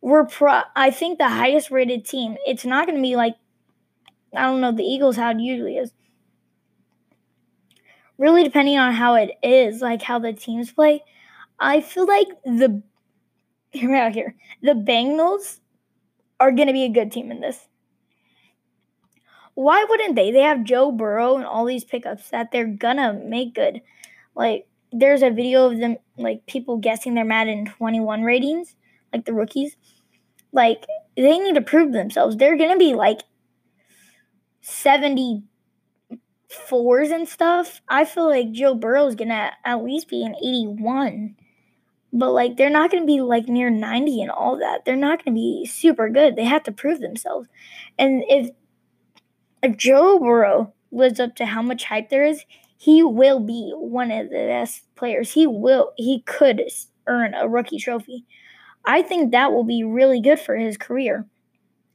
We're 0.00 0.26
pro. 0.26 0.62
I 0.74 0.90
think 0.90 1.18
the 1.18 1.28
highest 1.28 1.70
rated 1.70 2.04
team. 2.04 2.36
It's 2.48 2.64
not 2.64 2.88
going 2.88 2.98
to 2.98 3.02
be 3.02 3.14
like 3.14 3.36
I 4.34 4.40
don't 4.40 4.60
know 4.60 4.72
the 4.72 4.82
Eagles 4.82 5.14
how 5.14 5.30
it 5.30 5.38
usually 5.38 5.76
is. 5.76 5.92
Really, 8.22 8.44
depending 8.44 8.78
on 8.78 8.92
how 8.92 9.16
it 9.16 9.32
is, 9.42 9.80
like 9.80 10.00
how 10.00 10.20
the 10.20 10.32
teams 10.32 10.70
play, 10.70 11.02
I 11.58 11.80
feel 11.80 12.06
like 12.06 12.28
the 12.44 12.80
here 13.72 13.96
out 13.96 14.12
here 14.12 14.36
the 14.62 14.74
Bengals 14.74 15.58
are 16.38 16.52
going 16.52 16.68
to 16.68 16.72
be 16.72 16.84
a 16.84 16.88
good 16.88 17.10
team 17.10 17.32
in 17.32 17.40
this. 17.40 17.66
Why 19.54 19.84
wouldn't 19.88 20.14
they? 20.14 20.30
They 20.30 20.42
have 20.42 20.62
Joe 20.62 20.92
Burrow 20.92 21.34
and 21.34 21.44
all 21.44 21.64
these 21.64 21.82
pickups 21.82 22.30
that 22.30 22.52
they're 22.52 22.68
gonna 22.68 23.12
make 23.12 23.56
good. 23.56 23.82
Like 24.36 24.68
there's 24.92 25.22
a 25.22 25.30
video 25.30 25.66
of 25.66 25.80
them 25.80 25.96
like 26.16 26.46
people 26.46 26.76
guessing 26.76 27.14
their 27.14 27.24
Madden 27.24 27.66
21 27.76 28.22
ratings, 28.22 28.76
like 29.12 29.24
the 29.24 29.34
rookies. 29.34 29.76
Like 30.52 30.86
they 31.16 31.40
need 31.40 31.56
to 31.56 31.60
prove 31.60 31.92
themselves. 31.92 32.36
They're 32.36 32.56
gonna 32.56 32.78
be 32.78 32.94
like 32.94 33.22
74s 36.52 37.12
and 37.12 37.28
stuff. 37.28 37.80
I 37.88 38.04
feel 38.04 38.28
like 38.28 38.52
Joe 38.52 38.74
Burrow's 38.74 39.14
gonna 39.14 39.52
at 39.64 39.82
least 39.84 40.08
be 40.08 40.24
an 40.24 40.34
81. 40.36 41.36
But 42.12 42.32
like 42.32 42.56
they're 42.56 42.70
not 42.70 42.90
gonna 42.90 43.06
be 43.06 43.20
like 43.20 43.48
near 43.48 43.70
90 43.70 44.22
and 44.22 44.30
all 44.30 44.58
that. 44.58 44.84
They're 44.84 44.96
not 44.96 45.24
gonna 45.24 45.34
be 45.34 45.66
super 45.66 46.08
good. 46.08 46.36
They 46.36 46.44
have 46.44 46.62
to 46.64 46.72
prove 46.72 47.00
themselves. 47.00 47.48
And 47.98 48.24
if 48.28 48.50
if 49.62 49.76
Joe 49.76 50.18
Burrow 50.18 50.72
lives 50.90 51.20
up 51.20 51.34
to 51.36 51.46
how 51.46 51.62
much 51.62 51.84
hype 51.84 52.10
there 52.10 52.24
is, 52.24 52.44
he 52.76 53.02
will 53.02 53.40
be 53.40 53.72
one 53.76 54.10
of 54.10 54.28
the 54.28 54.46
best 54.48 54.82
players. 54.96 55.32
He 55.32 55.46
will 55.46 55.92
he 55.96 56.22
could 56.22 56.62
earn 57.06 57.34
a 57.34 57.48
rookie 57.48 57.78
trophy. 57.78 58.24
I 58.84 59.02
think 59.02 59.30
that 59.30 59.52
will 59.52 59.64
be 59.64 59.84
really 59.84 60.20
good 60.20 60.40
for 60.40 60.56
his 60.56 60.76
career 60.76 61.26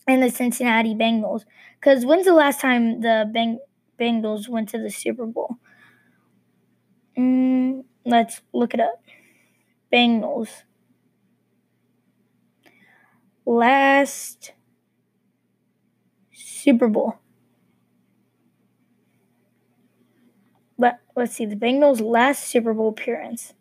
in 0.07 0.21
the 0.21 0.29
Cincinnati 0.29 0.95
Bengals. 0.95 1.43
Because 1.79 2.05
when's 2.05 2.25
the 2.25 2.33
last 2.33 2.61
time 2.61 3.01
the 3.01 3.29
Beng- 3.35 3.59
Bengals 3.99 4.47
went 4.47 4.69
to 4.69 4.77
the 4.77 4.89
Super 4.89 5.25
Bowl? 5.25 5.57
Mm, 7.17 7.83
let's 8.05 8.41
look 8.53 8.73
it 8.73 8.79
up. 8.79 9.01
Bengals. 9.91 10.63
Last 13.45 14.51
Super 16.31 16.87
Bowl. 16.87 17.19
let, 20.77 20.99
let's 21.15 21.33
see, 21.33 21.45
the 21.45 21.55
Bengals' 21.55 22.01
last 22.01 22.43
Super 22.43 22.73
Bowl 22.73 22.89
appearance. 22.89 23.53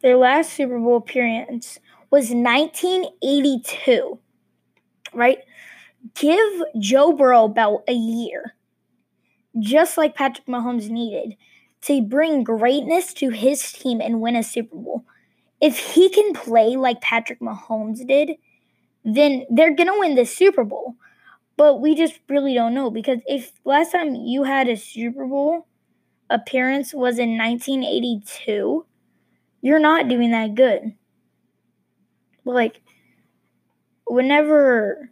Their 0.00 0.16
last 0.16 0.52
Super 0.52 0.78
Bowl 0.78 0.96
appearance 0.96 1.78
was 2.10 2.30
1982, 2.30 4.18
right? 5.14 5.38
Give 6.14 6.62
Joe 6.78 7.12
Burrow 7.12 7.44
about 7.44 7.84
a 7.88 7.92
year, 7.92 8.54
just 9.58 9.96
like 9.96 10.14
Patrick 10.14 10.46
Mahomes 10.46 10.88
needed, 10.88 11.36
to 11.82 12.02
bring 12.02 12.44
greatness 12.44 13.12
to 13.14 13.30
his 13.30 13.72
team 13.72 14.00
and 14.00 14.20
win 14.20 14.36
a 14.36 14.42
Super 14.42 14.76
Bowl. 14.76 15.04
If 15.60 15.78
he 15.78 16.08
can 16.08 16.32
play 16.34 16.76
like 16.76 17.00
Patrick 17.00 17.40
Mahomes 17.40 18.06
did, 18.06 18.32
then 19.04 19.44
they're 19.50 19.74
going 19.74 19.88
to 19.88 19.98
win 19.98 20.14
the 20.14 20.24
Super 20.24 20.64
Bowl. 20.64 20.96
But 21.56 21.80
we 21.80 21.94
just 21.94 22.18
really 22.28 22.54
don't 22.54 22.74
know 22.74 22.90
because 22.90 23.18
if 23.26 23.52
last 23.64 23.92
time 23.92 24.14
you 24.14 24.42
had 24.42 24.68
a 24.68 24.76
Super 24.76 25.26
Bowl 25.26 25.66
appearance 26.30 26.94
was 26.94 27.18
in 27.18 27.36
1982, 27.36 28.86
you're 29.60 29.78
not 29.78 30.08
doing 30.08 30.30
that 30.32 30.54
good. 30.54 30.94
Like, 32.44 32.81
whenever 34.06 35.10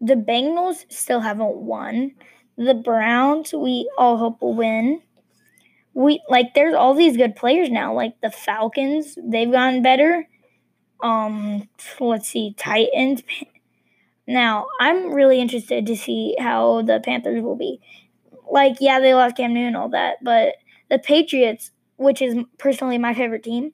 the 0.00 0.14
Bengals 0.14 0.84
still 0.90 1.20
haven't 1.20 1.56
won, 1.56 2.12
the 2.56 2.74
Browns, 2.74 3.52
we 3.52 3.90
all 3.98 4.18
hope 4.18 4.42
will 4.42 4.54
win. 4.54 5.02
We 5.94 6.22
like 6.28 6.54
there's 6.54 6.74
all 6.74 6.94
these 6.94 7.16
good 7.16 7.36
players 7.36 7.70
now, 7.70 7.94
like 7.94 8.20
the 8.22 8.30
Falcons, 8.30 9.16
they've 9.22 9.50
gotten 9.50 9.82
better 9.82 10.26
um 11.02 11.68
let's 12.00 12.28
see 12.28 12.54
Titans. 12.56 13.22
Now, 14.26 14.66
I'm 14.80 15.12
really 15.12 15.40
interested 15.40 15.86
to 15.86 15.96
see 15.96 16.36
how 16.38 16.82
the 16.82 17.00
Panthers 17.04 17.42
will 17.42 17.56
be. 17.56 17.80
Like, 18.50 18.76
yeah, 18.80 19.00
they 19.00 19.14
lost 19.14 19.36
Cam 19.36 19.52
Newton 19.52 19.68
and 19.68 19.76
all 19.76 19.88
that, 19.90 20.18
but 20.22 20.54
the 20.88 20.98
Patriots, 20.98 21.72
which 21.96 22.22
is 22.22 22.36
personally 22.58 22.98
my 22.98 23.14
favorite 23.14 23.42
team, 23.42 23.72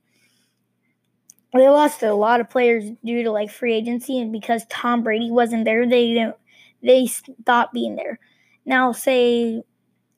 they 1.52 1.68
lost 1.68 2.02
a 2.02 2.12
lot 2.14 2.40
of 2.40 2.50
players 2.50 2.90
due 3.04 3.22
to 3.22 3.30
like 3.30 3.50
free 3.50 3.74
agency 3.74 4.18
and 4.18 4.32
because 4.32 4.66
Tom 4.68 5.02
Brady 5.02 5.30
wasn't 5.30 5.64
there, 5.64 5.88
they 5.88 6.12
didn't 6.12 6.36
they 6.82 7.06
stopped 7.06 7.74
being 7.74 7.96
there. 7.96 8.18
Now, 8.64 8.92
say 8.92 9.62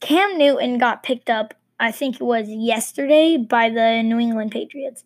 Cam 0.01 0.37
Newton 0.39 0.79
got 0.79 1.03
picked 1.03 1.31
up, 1.31 1.55
I 1.79 1.93
think 1.93 2.17
it 2.17 2.25
was 2.25 2.49
yesterday 2.49 3.37
by 3.37 3.71
the 3.71 4.03
New 4.03 4.19
England 4.19 4.51
Patriots. 4.51 5.05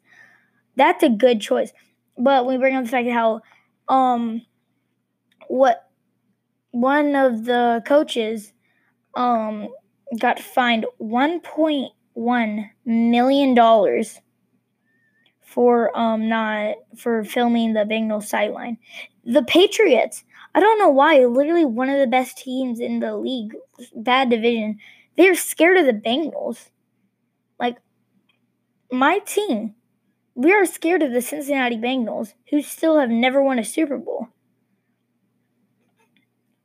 That's 0.76 1.02
a 1.02 1.08
good 1.08 1.40
choice. 1.40 1.72
But 2.18 2.46
we 2.46 2.56
bring 2.56 2.76
up 2.76 2.84
the 2.84 2.90
fact 2.90 3.08
how 3.08 3.42
um 3.88 4.42
what 5.48 5.88
one 6.70 7.14
of 7.14 7.44
the 7.44 7.82
coaches 7.86 8.52
um 9.14 9.68
got 10.18 10.40
fined 10.40 10.86
1.1 11.00 12.70
million 12.84 13.54
dollars 13.54 14.20
for 15.54 15.96
um 15.96 16.28
not 16.28 16.74
for 16.96 17.24
filming 17.24 17.72
the 17.72 17.84
Bengals 17.84 18.24
sideline. 18.24 18.76
The 19.24 19.42
Patriots, 19.42 20.24
I 20.54 20.60
don't 20.60 20.78
know 20.78 20.90
why, 20.90 21.24
literally 21.24 21.64
one 21.64 21.88
of 21.88 21.98
the 21.98 22.06
best 22.06 22.36
teams 22.36 22.80
in 22.80 23.00
the 23.00 23.16
league, 23.16 23.54
bad 23.94 24.30
division. 24.30 24.78
They're 25.16 25.36
scared 25.36 25.76
of 25.76 25.86
the 25.86 25.92
Bengals. 25.92 26.70
Like 27.58 27.76
my 28.90 29.20
team 29.20 29.74
we 30.34 30.52
are 30.52 30.66
scared 30.66 31.02
of 31.02 31.12
the 31.12 31.22
Cincinnati 31.22 31.76
Bengals, 31.76 32.34
who 32.50 32.60
still 32.60 32.98
have 32.98 33.10
never 33.10 33.42
won 33.42 33.58
a 33.58 33.64
Super 33.64 33.98
Bowl. 33.98 34.28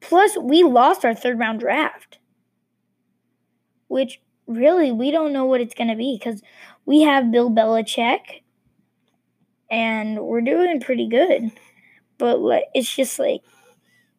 Plus, 0.01 0.37
we 0.41 0.63
lost 0.63 1.05
our 1.05 1.13
third 1.13 1.37
round 1.37 1.59
draft, 1.59 2.17
which 3.87 4.21
really 4.47 4.91
we 4.91 5.11
don't 5.11 5.33
know 5.33 5.45
what 5.45 5.61
it's 5.61 5.75
going 5.75 5.89
to 5.89 5.95
be 5.95 6.17
because 6.17 6.41
we 6.85 7.01
have 7.01 7.31
Bill 7.31 7.51
Belichick 7.51 8.41
and 9.69 10.19
we're 10.19 10.41
doing 10.41 10.79
pretty 10.79 11.07
good. 11.07 11.51
But 12.17 12.39
like, 12.39 12.65
it's 12.73 12.93
just 12.93 13.19
like, 13.19 13.41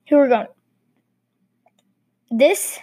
who 0.09 0.17
we're 0.17 0.29
going. 0.29 0.49
This, 2.31 2.79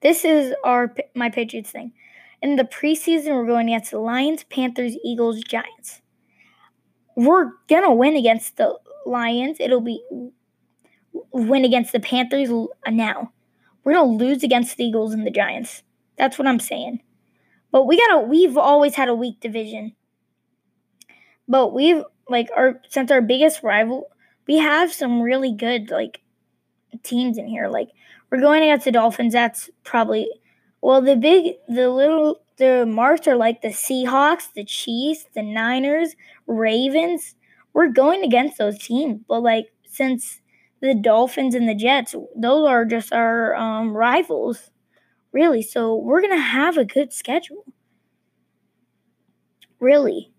this 0.00 0.24
is 0.24 0.54
our 0.64 0.94
my 1.14 1.30
Patriots 1.30 1.70
thing. 1.70 1.92
In 2.40 2.56
the 2.56 2.64
preseason, 2.64 3.34
we're 3.34 3.46
going 3.46 3.68
against 3.68 3.90
the 3.90 3.98
Lions, 3.98 4.44
Panthers, 4.44 4.96
Eagles, 5.04 5.42
Giants. 5.42 6.00
We're 7.16 7.52
gonna 7.68 7.94
win 7.94 8.16
against 8.16 8.56
the 8.56 8.78
Lions. 9.06 9.58
It'll 9.60 9.80
be 9.80 10.02
win 11.32 11.64
against 11.64 11.92
the 11.92 12.00
Panthers 12.00 12.50
now. 12.88 13.32
We're 13.84 13.94
to 13.94 14.02
lose 14.02 14.42
against 14.42 14.76
the 14.76 14.84
Eagles 14.84 15.14
and 15.14 15.26
the 15.26 15.30
Giants. 15.30 15.82
That's 16.16 16.38
what 16.38 16.46
I'm 16.46 16.60
saying. 16.60 17.00
But 17.70 17.86
we 17.86 17.96
got 17.96 18.20
to 18.20 18.26
we've 18.26 18.56
always 18.56 18.94
had 18.94 19.08
a 19.08 19.14
weak 19.14 19.40
division. 19.40 19.94
But 21.48 21.72
we've 21.74 22.02
like 22.28 22.48
our 22.56 22.80
since 22.88 23.10
our 23.10 23.22
biggest 23.22 23.62
rival, 23.62 24.08
we 24.46 24.58
have 24.58 24.92
some 24.92 25.20
really 25.22 25.52
good 25.52 25.90
like 25.90 26.20
teams 27.02 27.38
in 27.38 27.46
here. 27.48 27.68
Like 27.68 27.88
we're 28.30 28.40
going 28.40 28.62
against 28.62 28.84
the 28.84 28.92
Dolphins. 28.92 29.32
That's 29.32 29.70
probably 29.84 30.28
well 30.80 31.00
the 31.00 31.16
big 31.16 31.54
the 31.68 31.88
little 31.90 32.40
the 32.56 32.84
marks 32.86 33.26
are 33.26 33.36
like 33.36 33.62
the 33.62 33.68
Seahawks, 33.68 34.52
the 34.54 34.64
Chiefs, 34.64 35.26
the 35.34 35.42
Niners, 35.42 36.14
Ravens. 36.46 37.34
We're 37.72 37.88
going 37.88 38.24
against 38.24 38.58
those 38.58 38.78
teams, 38.78 39.20
but 39.28 39.42
like 39.42 39.68
since 39.88 40.40
the 40.80 40.94
Dolphins 40.94 41.54
and 41.54 41.68
the 41.68 41.74
Jets, 41.74 42.14
those 42.36 42.68
are 42.68 42.84
just 42.84 43.12
our 43.12 43.54
um, 43.54 43.96
rivals, 43.96 44.70
really. 45.32 45.62
So 45.62 45.96
we're 45.96 46.20
gonna 46.20 46.40
have 46.40 46.76
a 46.76 46.84
good 46.84 47.12
schedule, 47.12 47.64
really, 49.80 50.32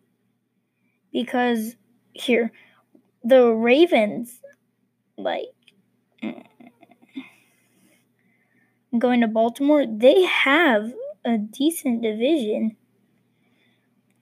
because 1.11 1.75
here 2.13 2.51
the 3.23 3.51
Ravens, 3.51 4.41
like 5.17 5.49
mm, 6.23 6.43
going 8.97 9.21
to 9.21 9.27
Baltimore, 9.27 9.85
they 9.85 10.23
have 10.23 10.93
a 11.25 11.37
decent 11.37 12.01
division. 12.01 12.75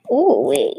Oh, 0.10 0.47
wait. 0.47 0.78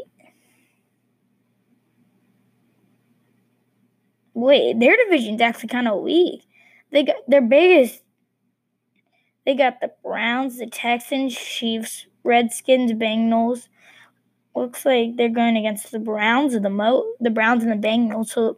Wait, 4.33 4.79
their 4.79 4.95
division's 5.05 5.41
actually 5.41 5.69
kind 5.69 5.87
of 5.87 6.01
weak. 6.01 6.43
They 6.91 7.03
got 7.03 7.17
their 7.27 7.41
biggest. 7.41 8.03
They 9.45 9.55
got 9.55 9.81
the 9.81 9.91
Browns, 10.03 10.59
the 10.59 10.67
Texans, 10.67 11.35
Chiefs, 11.35 12.05
Redskins, 12.23 12.93
Bengals. 12.93 13.67
Looks 14.55 14.85
like 14.85 15.15
they're 15.15 15.29
going 15.29 15.57
against 15.57 15.91
the 15.91 15.99
Browns 15.99 16.53
and 16.53 16.65
the 16.65 16.69
Mo, 16.69 17.05
the 17.19 17.29
Browns 17.29 17.63
and 17.63 17.71
the 17.71 17.87
Bengals. 17.87 18.29
So 18.29 18.57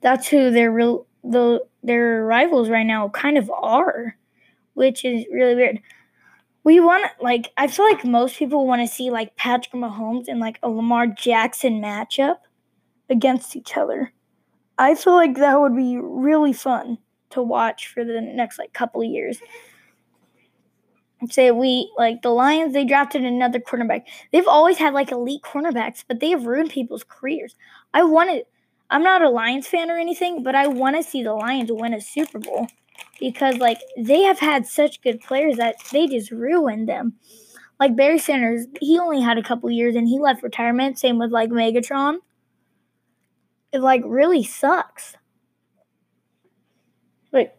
that's 0.00 0.28
who 0.28 0.50
their 0.50 0.70
real 0.70 1.06
the 1.22 1.64
their 1.82 2.24
rivals 2.24 2.68
right 2.70 2.86
now 2.86 3.08
kind 3.10 3.36
of 3.36 3.50
are, 3.50 4.16
which 4.74 5.04
is 5.04 5.26
really 5.32 5.54
weird 5.54 5.80
we 6.64 6.80
want 6.80 7.10
like 7.20 7.52
I 7.56 7.66
feel 7.66 7.86
like 7.86 8.04
most 8.04 8.36
people 8.36 8.66
want 8.66 8.86
to 8.86 8.94
see 8.94 9.10
like 9.10 9.36
Patrick 9.36 9.72
Mahomes 9.72 10.28
and 10.28 10.40
like 10.40 10.58
a 10.62 10.68
Lamar 10.68 11.06
Jackson 11.06 11.80
matchup 11.80 12.36
against 13.08 13.56
each 13.56 13.76
other. 13.76 14.12
I 14.78 14.94
feel 14.94 15.14
like 15.14 15.36
that 15.36 15.60
would 15.60 15.76
be 15.76 15.98
really 15.98 16.52
fun 16.52 16.98
to 17.30 17.42
watch 17.42 17.88
for 17.88 18.04
the 18.04 18.20
next 18.20 18.58
like 18.58 18.72
couple 18.72 19.00
of 19.02 19.08
years. 19.08 19.40
Say 21.28 21.50
we 21.50 21.92
like 21.98 22.22
the 22.22 22.30
Lions, 22.30 22.72
they 22.72 22.84
drafted 22.84 23.24
another 23.24 23.60
cornerback. 23.60 24.04
They've 24.32 24.46
always 24.46 24.78
had 24.78 24.94
like 24.94 25.12
elite 25.12 25.42
cornerbacks, 25.42 26.02
but 26.06 26.20
they 26.20 26.30
have 26.30 26.46
ruined 26.46 26.70
people's 26.70 27.04
careers. 27.04 27.54
I 27.92 28.04
want 28.04 28.30
to. 28.30 28.44
I'm 28.88 29.02
not 29.02 29.22
a 29.22 29.28
Lions 29.28 29.66
fan 29.68 29.90
or 29.90 29.98
anything, 29.98 30.42
but 30.42 30.54
I 30.54 30.66
want 30.66 30.96
to 30.96 31.02
see 31.02 31.22
the 31.22 31.34
Lions 31.34 31.70
win 31.70 31.94
a 31.94 32.00
Super 32.00 32.38
Bowl 32.38 32.66
because 33.20 33.56
like 33.58 33.78
they 33.98 34.22
have 34.22 34.38
had 34.38 34.66
such 34.66 35.02
good 35.02 35.20
players 35.20 35.56
that 35.58 35.76
they 35.92 36.06
just 36.06 36.30
ruined 36.30 36.88
them. 36.88 37.14
Like 37.78 37.96
Barry 37.96 38.18
Sanders, 38.18 38.66
he 38.80 38.98
only 38.98 39.20
had 39.20 39.38
a 39.38 39.42
couple 39.42 39.70
years 39.70 39.96
and 39.96 40.08
he 40.08 40.18
left 40.18 40.42
retirement. 40.42 40.98
Same 40.98 41.18
with 41.18 41.30
like 41.32 41.50
Megatron. 41.50 42.18
It 43.72 43.80
like 43.80 44.02
really 44.04 44.42
sucks. 44.44 45.16
Like 47.32 47.54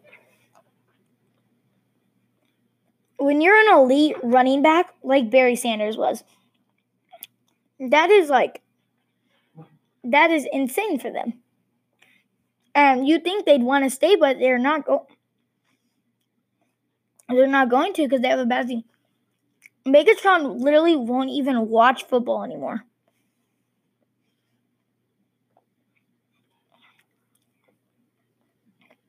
when 3.22 3.40
you're 3.40 3.56
an 3.56 3.78
elite 3.78 4.16
running 4.22 4.62
back 4.62 4.92
like 5.02 5.30
Barry 5.30 5.56
Sanders 5.56 5.96
was, 5.96 6.24
that 7.78 8.10
is 8.10 8.28
like 8.28 8.62
that 10.04 10.30
is 10.30 10.46
insane 10.52 10.98
for 10.98 11.10
them. 11.10 11.34
And 12.74 13.06
you 13.06 13.18
think 13.18 13.44
they'd 13.44 13.62
want 13.62 13.84
to 13.84 13.90
stay, 13.90 14.16
but 14.16 14.38
they're 14.38 14.58
not 14.58 14.86
going 14.86 15.06
they're 17.28 17.46
not 17.46 17.70
going 17.70 17.92
to 17.94 18.02
because 18.02 18.20
they 18.20 18.28
have 18.28 18.38
a 18.38 18.46
bad 18.46 18.68
team. 18.68 18.82
Megatron 19.86 20.60
literally 20.60 20.96
won't 20.96 21.30
even 21.30 21.68
watch 21.68 22.04
football 22.04 22.44
anymore. 22.44 22.84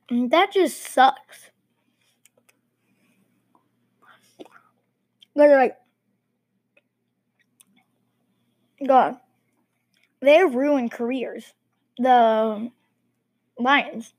And 0.08 0.30
that 0.30 0.52
just 0.52 0.80
sucks. 0.80 1.50
They're 5.34 5.56
like, 5.56 5.76
God, 8.86 9.16
they 10.20 10.44
ruined 10.44 10.92
careers. 10.92 11.52
The 11.98 12.70
Lions 13.58 14.14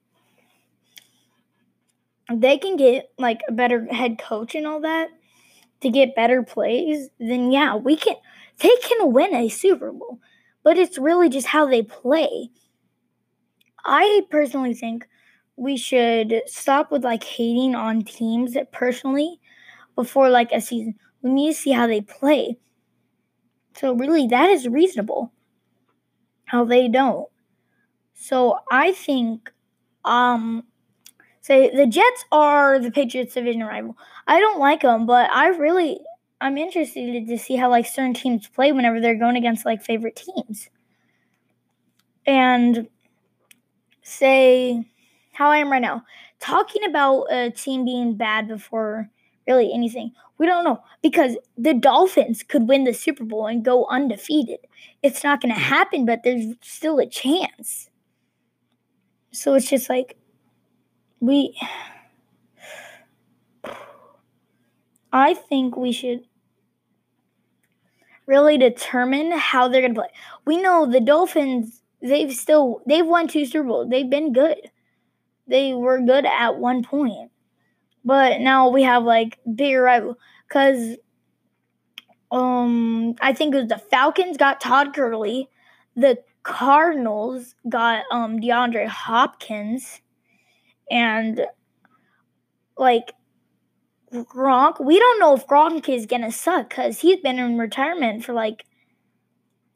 they 2.34 2.58
can 2.58 2.76
get 2.76 3.12
like 3.18 3.42
a 3.48 3.52
better 3.52 3.86
head 3.86 4.18
coach 4.18 4.56
and 4.56 4.66
all 4.66 4.82
that 4.82 5.10
to 5.82 5.90
get 5.90 6.16
better 6.16 6.42
plays, 6.44 7.10
then 7.20 7.52
yeah, 7.52 7.76
we 7.76 7.96
can 7.96 8.16
they 8.60 8.76
can 8.82 9.14
win 9.14 9.36
a 9.36 9.50
Super 9.50 9.92
Bowl. 9.92 10.20
But 10.64 10.78
it's 10.78 10.98
really 10.98 11.30
just 11.30 11.48
how 11.48 11.68
they 11.68 11.84
play. 11.84 12.50
I 13.84 14.24
personally 14.32 14.74
think 14.74 15.08
we 15.58 15.78
should 15.78 16.42
stop 16.48 16.92
with 16.92 17.04
like 17.04 17.24
hating 17.24 17.76
on 17.76 18.04
teams 18.04 18.58
personally 18.72 19.40
before 19.96 20.30
like 20.30 20.52
a 20.52 20.62
season. 20.62 20.96
We 21.22 21.32
need 21.32 21.54
to 21.54 21.60
see 21.60 21.72
how 21.72 21.88
they 21.88 22.02
play. 22.02 22.58
So 23.76 23.94
really 23.94 24.26
that 24.28 24.50
is 24.50 24.68
reasonable. 24.68 25.32
How 26.46 26.64
they 26.66 26.88
don't. 26.88 27.28
So 28.16 28.60
I 28.72 28.94
think 28.94 29.52
um 30.06 30.66
say 31.42 31.76
the 31.76 31.88
Jets 31.88 32.26
are 32.32 32.80
the 32.80 32.92
Patriots 32.92 33.36
division 33.36 33.64
rival. 33.64 33.98
I 34.28 34.40
don't 34.40 34.60
like 34.60 34.82
them, 34.82 35.06
but 35.06 35.32
I 35.32 35.50
really 35.50 36.02
I'm 36.42 36.58
interested 36.58 37.28
to 37.28 37.38
see 37.38 37.58
how 37.58 37.70
like 37.70 37.88
certain 37.88 38.14
teams 38.14 38.48
play 38.48 38.72
whenever 38.72 39.02
they're 39.02 39.20
going 39.20 39.38
against 39.38 39.66
like 39.66 39.84
favorite 39.84 40.16
teams. 40.18 40.70
And 42.28 42.88
say 44.04 44.86
how 45.34 45.50
I 45.50 45.58
am 45.58 45.72
right 45.72 45.82
now, 45.82 46.04
talking 46.40 46.84
about 46.84 47.24
a 47.32 47.52
team 47.52 47.86
being 47.86 48.16
bad 48.16 48.48
before 48.48 49.10
really 49.48 49.72
anything. 49.74 50.12
We 50.38 50.46
don't 50.46 50.64
know 50.64 50.84
because 51.02 51.38
the 51.58 51.74
Dolphins 51.74 52.44
could 52.44 52.68
win 52.68 52.84
the 52.84 52.94
Super 52.94 53.24
Bowl 53.24 53.48
and 53.48 53.64
go 53.64 53.86
undefeated. 53.86 54.60
It's 55.04 55.24
not 55.24 55.42
going 55.42 55.54
to 55.54 55.60
mm. 55.60 55.64
happen, 55.64 56.06
but 56.06 56.22
there's 56.24 56.54
still 56.62 57.00
a 57.00 57.08
chance. 57.08 57.90
So 59.32 59.54
it's 59.54 59.70
just 59.70 59.90
like 59.90 60.18
we 61.20 61.58
I 65.14 65.34
think 65.34 65.78
we 65.78 65.92
should 65.92 66.22
really 68.26 68.58
determine 68.58 69.32
how 69.32 69.68
they're 69.68 69.82
going 69.82 69.94
to 69.94 70.02
play. 70.02 70.10
We 70.46 70.58
know 70.58 70.86
the 70.86 71.00
Dolphins, 71.00 71.82
they've 72.02 72.34
still 72.34 72.82
they've 72.86 73.06
won 73.06 73.28
two 73.28 73.46
Super 73.46 73.68
Bowls. 73.68 73.90
They've 73.90 74.10
been 74.10 74.34
good. 74.34 74.72
They 75.48 75.74
were 75.74 76.02
good 76.02 76.26
at 76.26 76.58
one 76.58 76.84
point. 76.84 77.32
But 78.06 78.40
now 78.40 78.70
we 78.70 78.84
have 78.84 79.04
like 79.04 79.40
bigger 79.56 79.82
rival 79.82 80.18
cuz 80.48 80.98
um 82.32 83.16
I 83.20 83.34
think 83.34 83.54
it 83.56 83.58
was 83.58 83.68
the 83.68 83.78
Falcons 83.78 84.38
got 84.38 84.62
Todd 84.62 84.94
Gurley, 84.94 85.50
the 85.96 86.20
Cardinals 86.44 87.56
got 87.68 88.04
um 88.12 88.40
DeAndre 88.40 88.88
Hopkins 88.88 90.02
and 90.90 91.42
like 92.78 93.14
Gronk, 94.14 94.84
we 94.84 95.00
don't 95.00 95.20
know 95.20 95.34
if 95.36 95.48
Gronk 95.48 95.90
is 95.90 96.06
gonna 96.06 96.32
suck 96.32 96.70
because 96.70 97.00
he's 97.00 97.20
been 97.20 97.40
in 97.40 97.58
retirement 97.58 98.24
for 98.24 98.34
like 98.34 98.66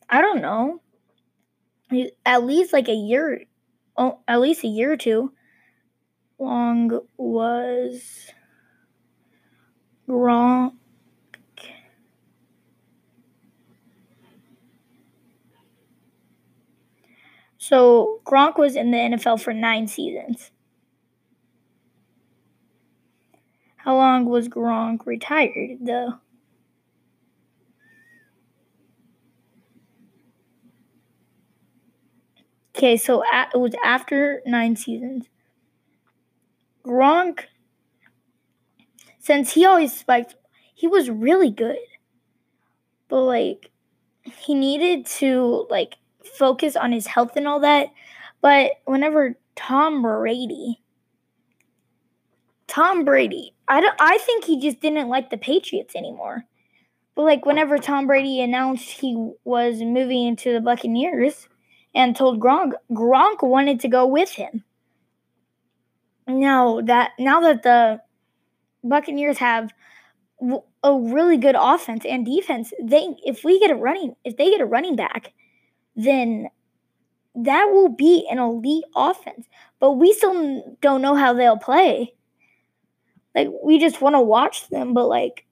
I 0.10 0.22
don't 0.22 0.42
know, 0.42 0.82
at 2.26 2.44
least 2.44 2.74
like 2.74 2.88
a 2.88 2.94
year, 2.94 3.44
oh, 3.98 4.20
at 4.28 4.40
least 4.40 4.64
a 4.64 4.68
year 4.68 4.92
or 4.94 4.98
two. 4.98 5.34
Long 6.40 7.02
was 7.18 8.32
Gronk. 10.08 10.74
So 17.58 18.22
Gronk 18.26 18.58
was 18.58 18.76
in 18.76 18.92
the 18.92 18.98
NFL 18.98 19.38
for 19.38 19.54
nine 19.54 19.88
seasons. 19.88 20.52
How 23.78 23.96
long 23.98 24.26
was 24.26 24.48
Gronk 24.48 25.06
retired, 25.06 25.80
though? 25.82 26.20
Okay, 32.76 32.98
so 32.98 33.24
it 33.24 33.58
was 33.60 33.74
after 33.84 34.42
nine 34.46 34.76
seasons. 34.76 35.28
Gronk, 37.00 37.46
since 39.20 39.54
he 39.54 39.66
always 39.66 39.98
spiked, 39.98 40.36
he 40.74 40.86
was 40.86 41.10
really 41.10 41.50
good. 41.50 41.78
But 43.08 43.22
like, 43.22 43.72
he 44.24 44.54
needed 44.54 45.06
to 45.06 45.66
like 45.70 45.96
focus 46.38 46.76
on 46.76 46.92
his 46.92 47.08
health 47.08 47.38
and 47.38 47.48
all 47.48 47.62
that. 47.62 47.88
But 48.42 48.72
whenever 48.84 49.38
Tom 49.56 50.02
Brady, 50.02 50.82
Tom 52.68 53.06
Brady, 53.06 53.54
I 53.68 53.80
don't, 53.80 53.96
I 54.00 54.18
think 54.18 54.44
he 54.44 54.60
just 54.60 54.82
didn't 54.82 55.08
like 55.08 55.30
the 55.30 55.38
Patriots 55.38 55.96
anymore. 55.96 56.44
But 57.16 57.24
like 57.24 57.46
whenever 57.46 57.78
Tom 57.78 58.08
Brady 58.08 58.42
announced 58.42 58.90
he 58.90 59.32
was 59.46 59.80
moving 59.82 60.28
into 60.28 60.52
the 60.52 60.60
Buccaneers 60.60 61.48
and 61.96 62.14
told 62.16 62.42
Gronk, 62.42 62.74
Gronk 62.92 63.42
wanted 63.42 63.80
to 63.80 63.88
go 63.88 64.06
with 64.06 64.32
him. 64.32 64.66
Now 66.30 66.82
that 66.82 67.12
now 67.20 67.42
that 67.42 67.64
the 67.64 68.02
Buccaneers 68.84 69.38
have 69.40 69.72
a 70.84 70.98
really 70.98 71.38
good 71.38 71.56
offense 71.60 72.06
and 72.06 72.26
defense, 72.26 72.72
they 72.82 73.16
if 73.26 73.44
we 73.44 73.60
get 73.60 73.72
a 73.72 73.76
running 73.76 74.16
if 74.24 74.38
they 74.38 74.50
get 74.52 74.62
a 74.62 74.66
running 74.66 74.96
back, 74.96 75.34
then 75.96 76.48
that 77.36 77.66
will 77.72 77.90
be 77.90 78.28
an 78.30 78.40
elite 78.40 78.86
offense. 78.96 79.48
But 79.80 79.94
we 79.94 80.14
still 80.14 80.78
don't 80.82 81.02
know 81.02 81.16
how 81.16 81.34
they'll 81.34 81.58
play. 81.58 82.14
Like 83.36 83.50
we 83.64 83.80
just 83.80 84.02
want 84.02 84.16
to 84.16 84.22
watch 84.22 84.70
them, 84.70 84.94
but 84.94 85.08
like 85.08 85.46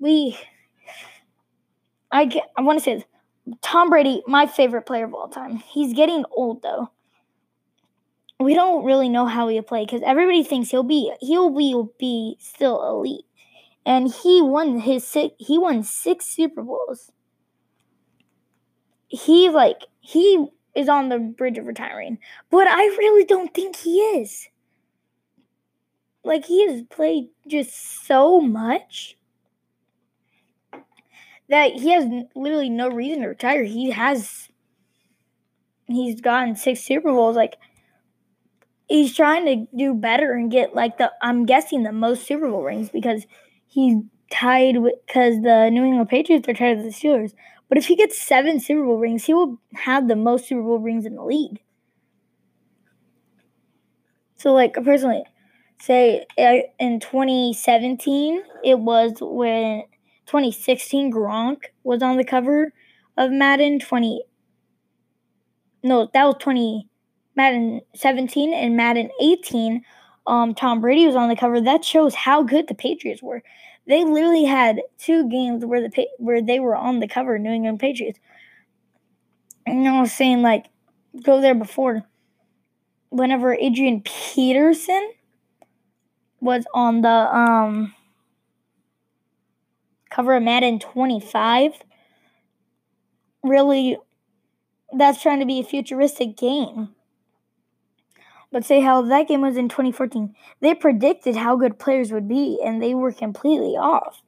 we 0.00 0.38
I 2.10 2.24
get, 2.24 2.50
I 2.56 2.62
want 2.62 2.78
to 2.78 2.84
say 2.84 2.94
this. 2.96 3.04
Tom 3.62 3.90
Brady, 3.90 4.22
my 4.26 4.46
favorite 4.46 4.86
player 4.86 5.04
of 5.04 5.14
all 5.14 5.28
time. 5.28 5.56
He's 5.56 5.94
getting 5.94 6.24
old 6.30 6.62
though. 6.62 6.90
We 8.40 8.54
don't 8.54 8.84
really 8.84 9.08
know 9.08 9.26
how 9.26 9.48
he'll 9.48 9.62
play 9.62 9.84
because 9.84 10.02
everybody 10.04 10.44
thinks 10.44 10.70
he'll 10.70 10.84
be 10.84 11.12
he'll 11.20 11.50
be 11.50 11.74
will 11.74 11.92
be 11.98 12.36
still 12.38 12.88
elite, 12.88 13.24
and 13.84 14.12
he 14.12 14.40
won 14.40 14.78
his 14.78 15.06
six, 15.06 15.34
he 15.38 15.58
won 15.58 15.82
six 15.82 16.26
Super 16.26 16.62
Bowls. 16.62 17.10
He 19.08 19.48
like 19.48 19.82
he 20.00 20.46
is 20.74 20.88
on 20.88 21.08
the 21.08 21.18
bridge 21.18 21.58
of 21.58 21.66
retiring, 21.66 22.18
but 22.50 22.68
I 22.68 22.84
really 22.84 23.24
don't 23.24 23.52
think 23.52 23.74
he 23.76 23.98
is. 23.98 24.48
Like 26.22 26.44
he 26.44 26.66
has 26.70 26.82
played 26.82 27.30
just 27.48 28.06
so 28.06 28.40
much 28.40 29.16
that 31.48 31.72
he 31.72 31.90
has 31.90 32.04
literally 32.36 32.68
no 32.68 32.88
reason 32.88 33.22
to 33.22 33.28
retire. 33.28 33.64
He 33.64 33.90
has 33.90 34.48
he's 35.86 36.20
gotten 36.20 36.54
six 36.54 36.80
Super 36.80 37.10
Bowls. 37.10 37.34
Like 37.34 37.56
he's 38.88 39.14
trying 39.14 39.46
to 39.46 39.76
do 39.76 39.94
better 39.94 40.32
and 40.32 40.50
get 40.50 40.74
like 40.74 40.98
the 40.98 41.12
I'm 41.22 41.46
guessing 41.46 41.82
the 41.82 41.92
most 41.92 42.26
Super 42.26 42.50
Bowl 42.50 42.62
rings 42.62 42.88
because 42.90 43.26
he's 43.66 43.96
tied 44.30 44.78
with 44.78 44.94
because 45.06 45.42
the 45.42 45.70
New 45.70 45.84
England 45.84 46.08
Patriots 46.08 46.48
are 46.48 46.54
tied 46.54 46.78
with 46.78 46.86
the 46.86 46.92
Steelers. 46.92 47.34
But 47.68 47.78
if 47.78 47.86
he 47.86 47.96
gets 47.96 48.18
seven 48.18 48.60
Super 48.60 48.84
Bowl 48.84 48.98
rings, 48.98 49.24
he 49.24 49.34
will 49.34 49.58
have 49.74 50.08
the 50.08 50.16
most 50.16 50.48
Super 50.48 50.62
Bowl 50.62 50.78
rings 50.78 51.04
in 51.04 51.14
the 51.14 51.24
league. 51.24 51.60
So 54.36 54.52
like 54.52 54.74
personally, 54.74 55.24
say 55.80 56.24
uh, 56.38 56.66
in 56.78 57.00
2017, 57.00 58.42
it 58.64 58.78
was 58.78 59.14
when 59.20 59.82
2016 60.26 61.12
Gronk 61.12 61.64
was 61.82 62.02
on 62.02 62.16
the 62.16 62.24
cover 62.24 62.72
of 63.16 63.30
Madden 63.32 63.80
20 63.80 64.22
No, 65.82 66.08
that 66.12 66.24
was 66.24 66.36
20 66.38 66.88
Madden 67.38 67.80
17 67.94 68.52
and 68.52 68.76
Madden 68.76 69.10
18 69.20 69.84
um 70.26 70.54
Tom 70.56 70.80
Brady 70.80 71.06
was 71.06 71.14
on 71.14 71.28
the 71.28 71.36
cover. 71.36 71.60
That 71.60 71.84
shows 71.84 72.12
how 72.14 72.42
good 72.42 72.66
the 72.66 72.74
Patriots 72.74 73.22
were. 73.22 73.44
They 73.86 74.04
literally 74.04 74.44
had 74.44 74.82
two 74.98 75.28
games 75.30 75.64
where 75.64 75.80
the 75.80 76.06
where 76.18 76.42
they 76.42 76.58
were 76.58 76.74
on 76.74 76.98
the 76.98 77.06
cover 77.06 77.38
New 77.38 77.52
England 77.52 77.78
Patriots. 77.78 78.18
And 79.64 79.88
I 79.88 80.04
saying 80.06 80.42
like 80.42 80.66
go 81.22 81.40
there 81.40 81.54
before 81.54 82.02
whenever 83.10 83.54
Adrian 83.54 84.02
Peterson 84.02 85.12
was 86.40 86.64
on 86.74 87.02
the 87.02 87.08
um 87.08 87.94
cover 90.10 90.34
of 90.34 90.42
Madden 90.42 90.80
25. 90.80 91.72
Really, 93.44 93.96
that's 94.92 95.22
trying 95.22 95.38
to 95.38 95.46
be 95.46 95.60
a 95.60 95.64
futuristic 95.64 96.36
game. 96.36 96.96
But 98.50 98.64
say 98.64 98.80
how 98.80 99.02
that 99.02 99.28
game 99.28 99.42
was 99.42 99.56
in 99.56 99.68
2014. 99.68 100.34
They 100.60 100.74
predicted 100.74 101.36
how 101.36 101.56
good 101.56 101.78
players 101.78 102.12
would 102.12 102.28
be, 102.28 102.58
and 102.64 102.82
they 102.82 102.94
were 102.94 103.12
completely 103.12 103.76
off. 103.76 104.22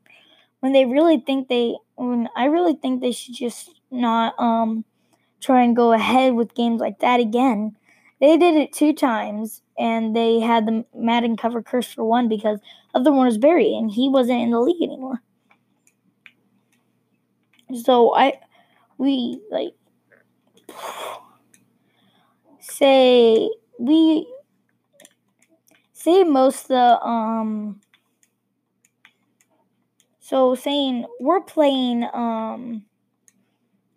When 0.61 0.72
they 0.72 0.85
really 0.85 1.18
think 1.18 1.48
they, 1.48 1.76
when 1.96 2.28
I 2.37 2.44
really 2.44 2.74
think 2.74 3.00
they 3.00 3.12
should 3.12 3.35
just 3.35 3.80
not 3.90 4.38
um 4.38 4.85
try 5.40 5.62
and 5.62 5.74
go 5.74 5.92
ahead 5.92 6.35
with 6.35 6.54
games 6.54 6.80
like 6.80 7.00
that 7.00 7.20
again. 7.20 7.76
They 8.20 8.37
did 8.37 8.54
it 8.54 8.72
two 8.72 8.92
times, 8.92 9.62
and 9.78 10.14
they 10.14 10.40
had 10.40 10.66
the 10.66 10.85
Madden 10.94 11.37
cover 11.37 11.62
curse 11.62 11.92
for 11.92 12.04
one 12.04 12.28
because 12.28 12.61
other 12.94 13.11
one 13.11 13.26
was 13.26 13.38
Barry, 13.38 13.74
and 13.74 13.90
he 13.90 14.09
wasn't 14.09 14.42
in 14.42 14.50
the 14.50 14.61
league 14.61 14.83
anymore. 14.83 15.22
So 17.83 18.14
I 18.14 18.35
we 18.98 19.40
like 19.50 19.74
say 22.61 23.48
we 23.80 24.26
say 25.92 26.22
most 26.22 26.68
the 26.68 27.00
um 27.02 27.80
so 30.20 30.54
saying 30.54 31.06
we're 31.18 31.40
playing 31.40 32.04
um 32.12 32.84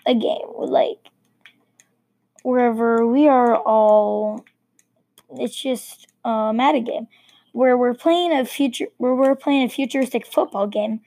a 0.06 0.14
game 0.14 0.48
like 0.58 1.10
wherever 2.44 3.06
we 3.06 3.28
are 3.28 3.56
all 3.56 4.46
it's 5.38 5.62
just 5.62 6.08
a 6.24 6.54
Madden 6.54 6.86
game 6.86 7.08
where 7.52 7.78
we're 7.78 7.94
playing 7.94 8.32
a 8.32 8.46
future 8.46 8.88
where 8.98 9.14
we're 9.14 9.36
playing 9.36 9.66
a 9.66 9.70
futuristic 9.70 10.26
football 10.26 10.68
game 10.68 11.02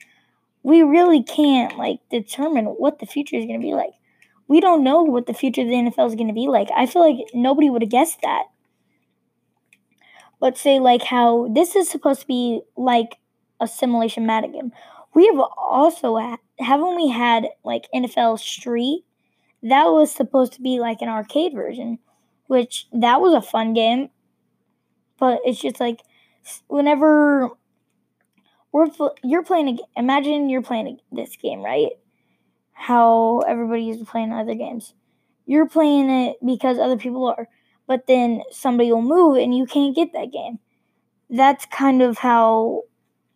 we 0.66 0.82
really 0.82 1.22
can't 1.22 1.78
like 1.78 2.00
determine 2.10 2.64
what 2.64 2.98
the 2.98 3.06
future 3.06 3.36
is 3.36 3.46
going 3.46 3.60
to 3.60 3.64
be 3.64 3.72
like. 3.72 3.92
We 4.48 4.60
don't 4.60 4.82
know 4.82 5.02
what 5.02 5.26
the 5.26 5.32
future 5.32 5.62
of 5.62 5.68
the 5.68 5.74
NFL 5.74 6.08
is 6.08 6.16
going 6.16 6.26
to 6.26 6.34
be 6.34 6.48
like. 6.48 6.68
I 6.76 6.86
feel 6.86 7.02
like 7.08 7.24
nobody 7.32 7.70
would 7.70 7.82
have 7.82 7.90
guessed 7.90 8.18
that. 8.22 8.46
But 10.40 10.58
say 10.58 10.80
like 10.80 11.02
how 11.02 11.48
this 11.52 11.76
is 11.76 11.88
supposed 11.88 12.20
to 12.20 12.26
be 12.26 12.60
like 12.76 13.16
a 13.60 13.66
simulation 13.66 14.26
Madden 14.26 14.52
game. 14.52 14.72
We 15.14 15.26
have 15.26 15.38
also 15.56 16.38
haven't 16.58 16.96
we 16.96 17.08
had 17.08 17.48
like 17.64 17.88
NFL 17.94 18.38
Street? 18.38 19.04
That 19.62 19.86
was 19.86 20.12
supposed 20.12 20.52
to 20.54 20.62
be 20.62 20.78
like 20.78 21.00
an 21.00 21.08
arcade 21.08 21.54
version, 21.54 21.98
which 22.46 22.86
that 22.92 23.20
was 23.20 23.34
a 23.34 23.40
fun 23.40 23.72
game. 23.72 24.10
But 25.18 25.40
it's 25.44 25.60
just 25.60 25.80
like 25.80 26.02
whenever 26.68 27.50
we're 28.72 28.88
you're 29.22 29.42
playing 29.42 29.78
imagine 29.96 30.48
you're 30.48 30.62
playing 30.62 30.86
a, 30.86 31.14
this 31.14 31.36
game 31.36 31.62
right 31.62 31.92
how 32.72 33.40
everybody 33.40 33.88
is 33.88 34.02
playing 34.06 34.32
other 34.32 34.54
games 34.54 34.92
you're 35.46 35.68
playing 35.68 36.10
it 36.10 36.36
because 36.44 36.78
other 36.78 36.96
people 36.96 37.26
are 37.26 37.48
but 37.86 38.06
then 38.06 38.42
somebody 38.50 38.90
will 38.92 39.02
move 39.02 39.36
and 39.36 39.56
you 39.56 39.66
can't 39.66 39.94
get 39.94 40.12
that 40.12 40.32
game 40.32 40.58
that's 41.30 41.66
kind 41.66 42.02
of 42.02 42.18
how 42.18 42.82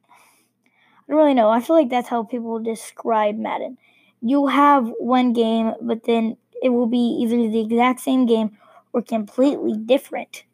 i 0.08 1.12
don't 1.12 1.18
really 1.18 1.34
know 1.34 1.50
i 1.50 1.60
feel 1.60 1.76
like 1.76 1.90
that's 1.90 2.08
how 2.08 2.22
people 2.22 2.58
describe 2.58 3.36
madden 3.36 3.76
you'll 4.20 4.48
have 4.48 4.92
one 4.98 5.32
game 5.32 5.72
but 5.80 6.04
then 6.04 6.36
it 6.62 6.68
will 6.68 6.86
be 6.86 7.18
either 7.22 7.36
the 7.36 7.60
exact 7.60 8.00
same 8.00 8.26
game 8.26 8.56
or 8.92 9.02
completely 9.02 9.76
different 9.76 10.44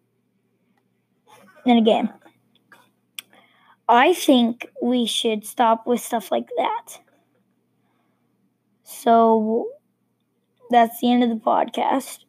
in 1.65 1.77
a 1.77 1.83
game 1.83 2.09
I 3.89 4.15
think 4.15 4.67
we 4.83 5.07
should 5.07 5.47
stop 5.47 5.87
with 5.87 6.01
stuff 6.01 6.33
like 6.33 6.49
that. 6.57 6.99
So 8.83 9.69
that's 10.71 11.01
the 11.01 11.13
end 11.13 11.23
of 11.23 11.29
the 11.31 11.37
podcast. 11.37 12.26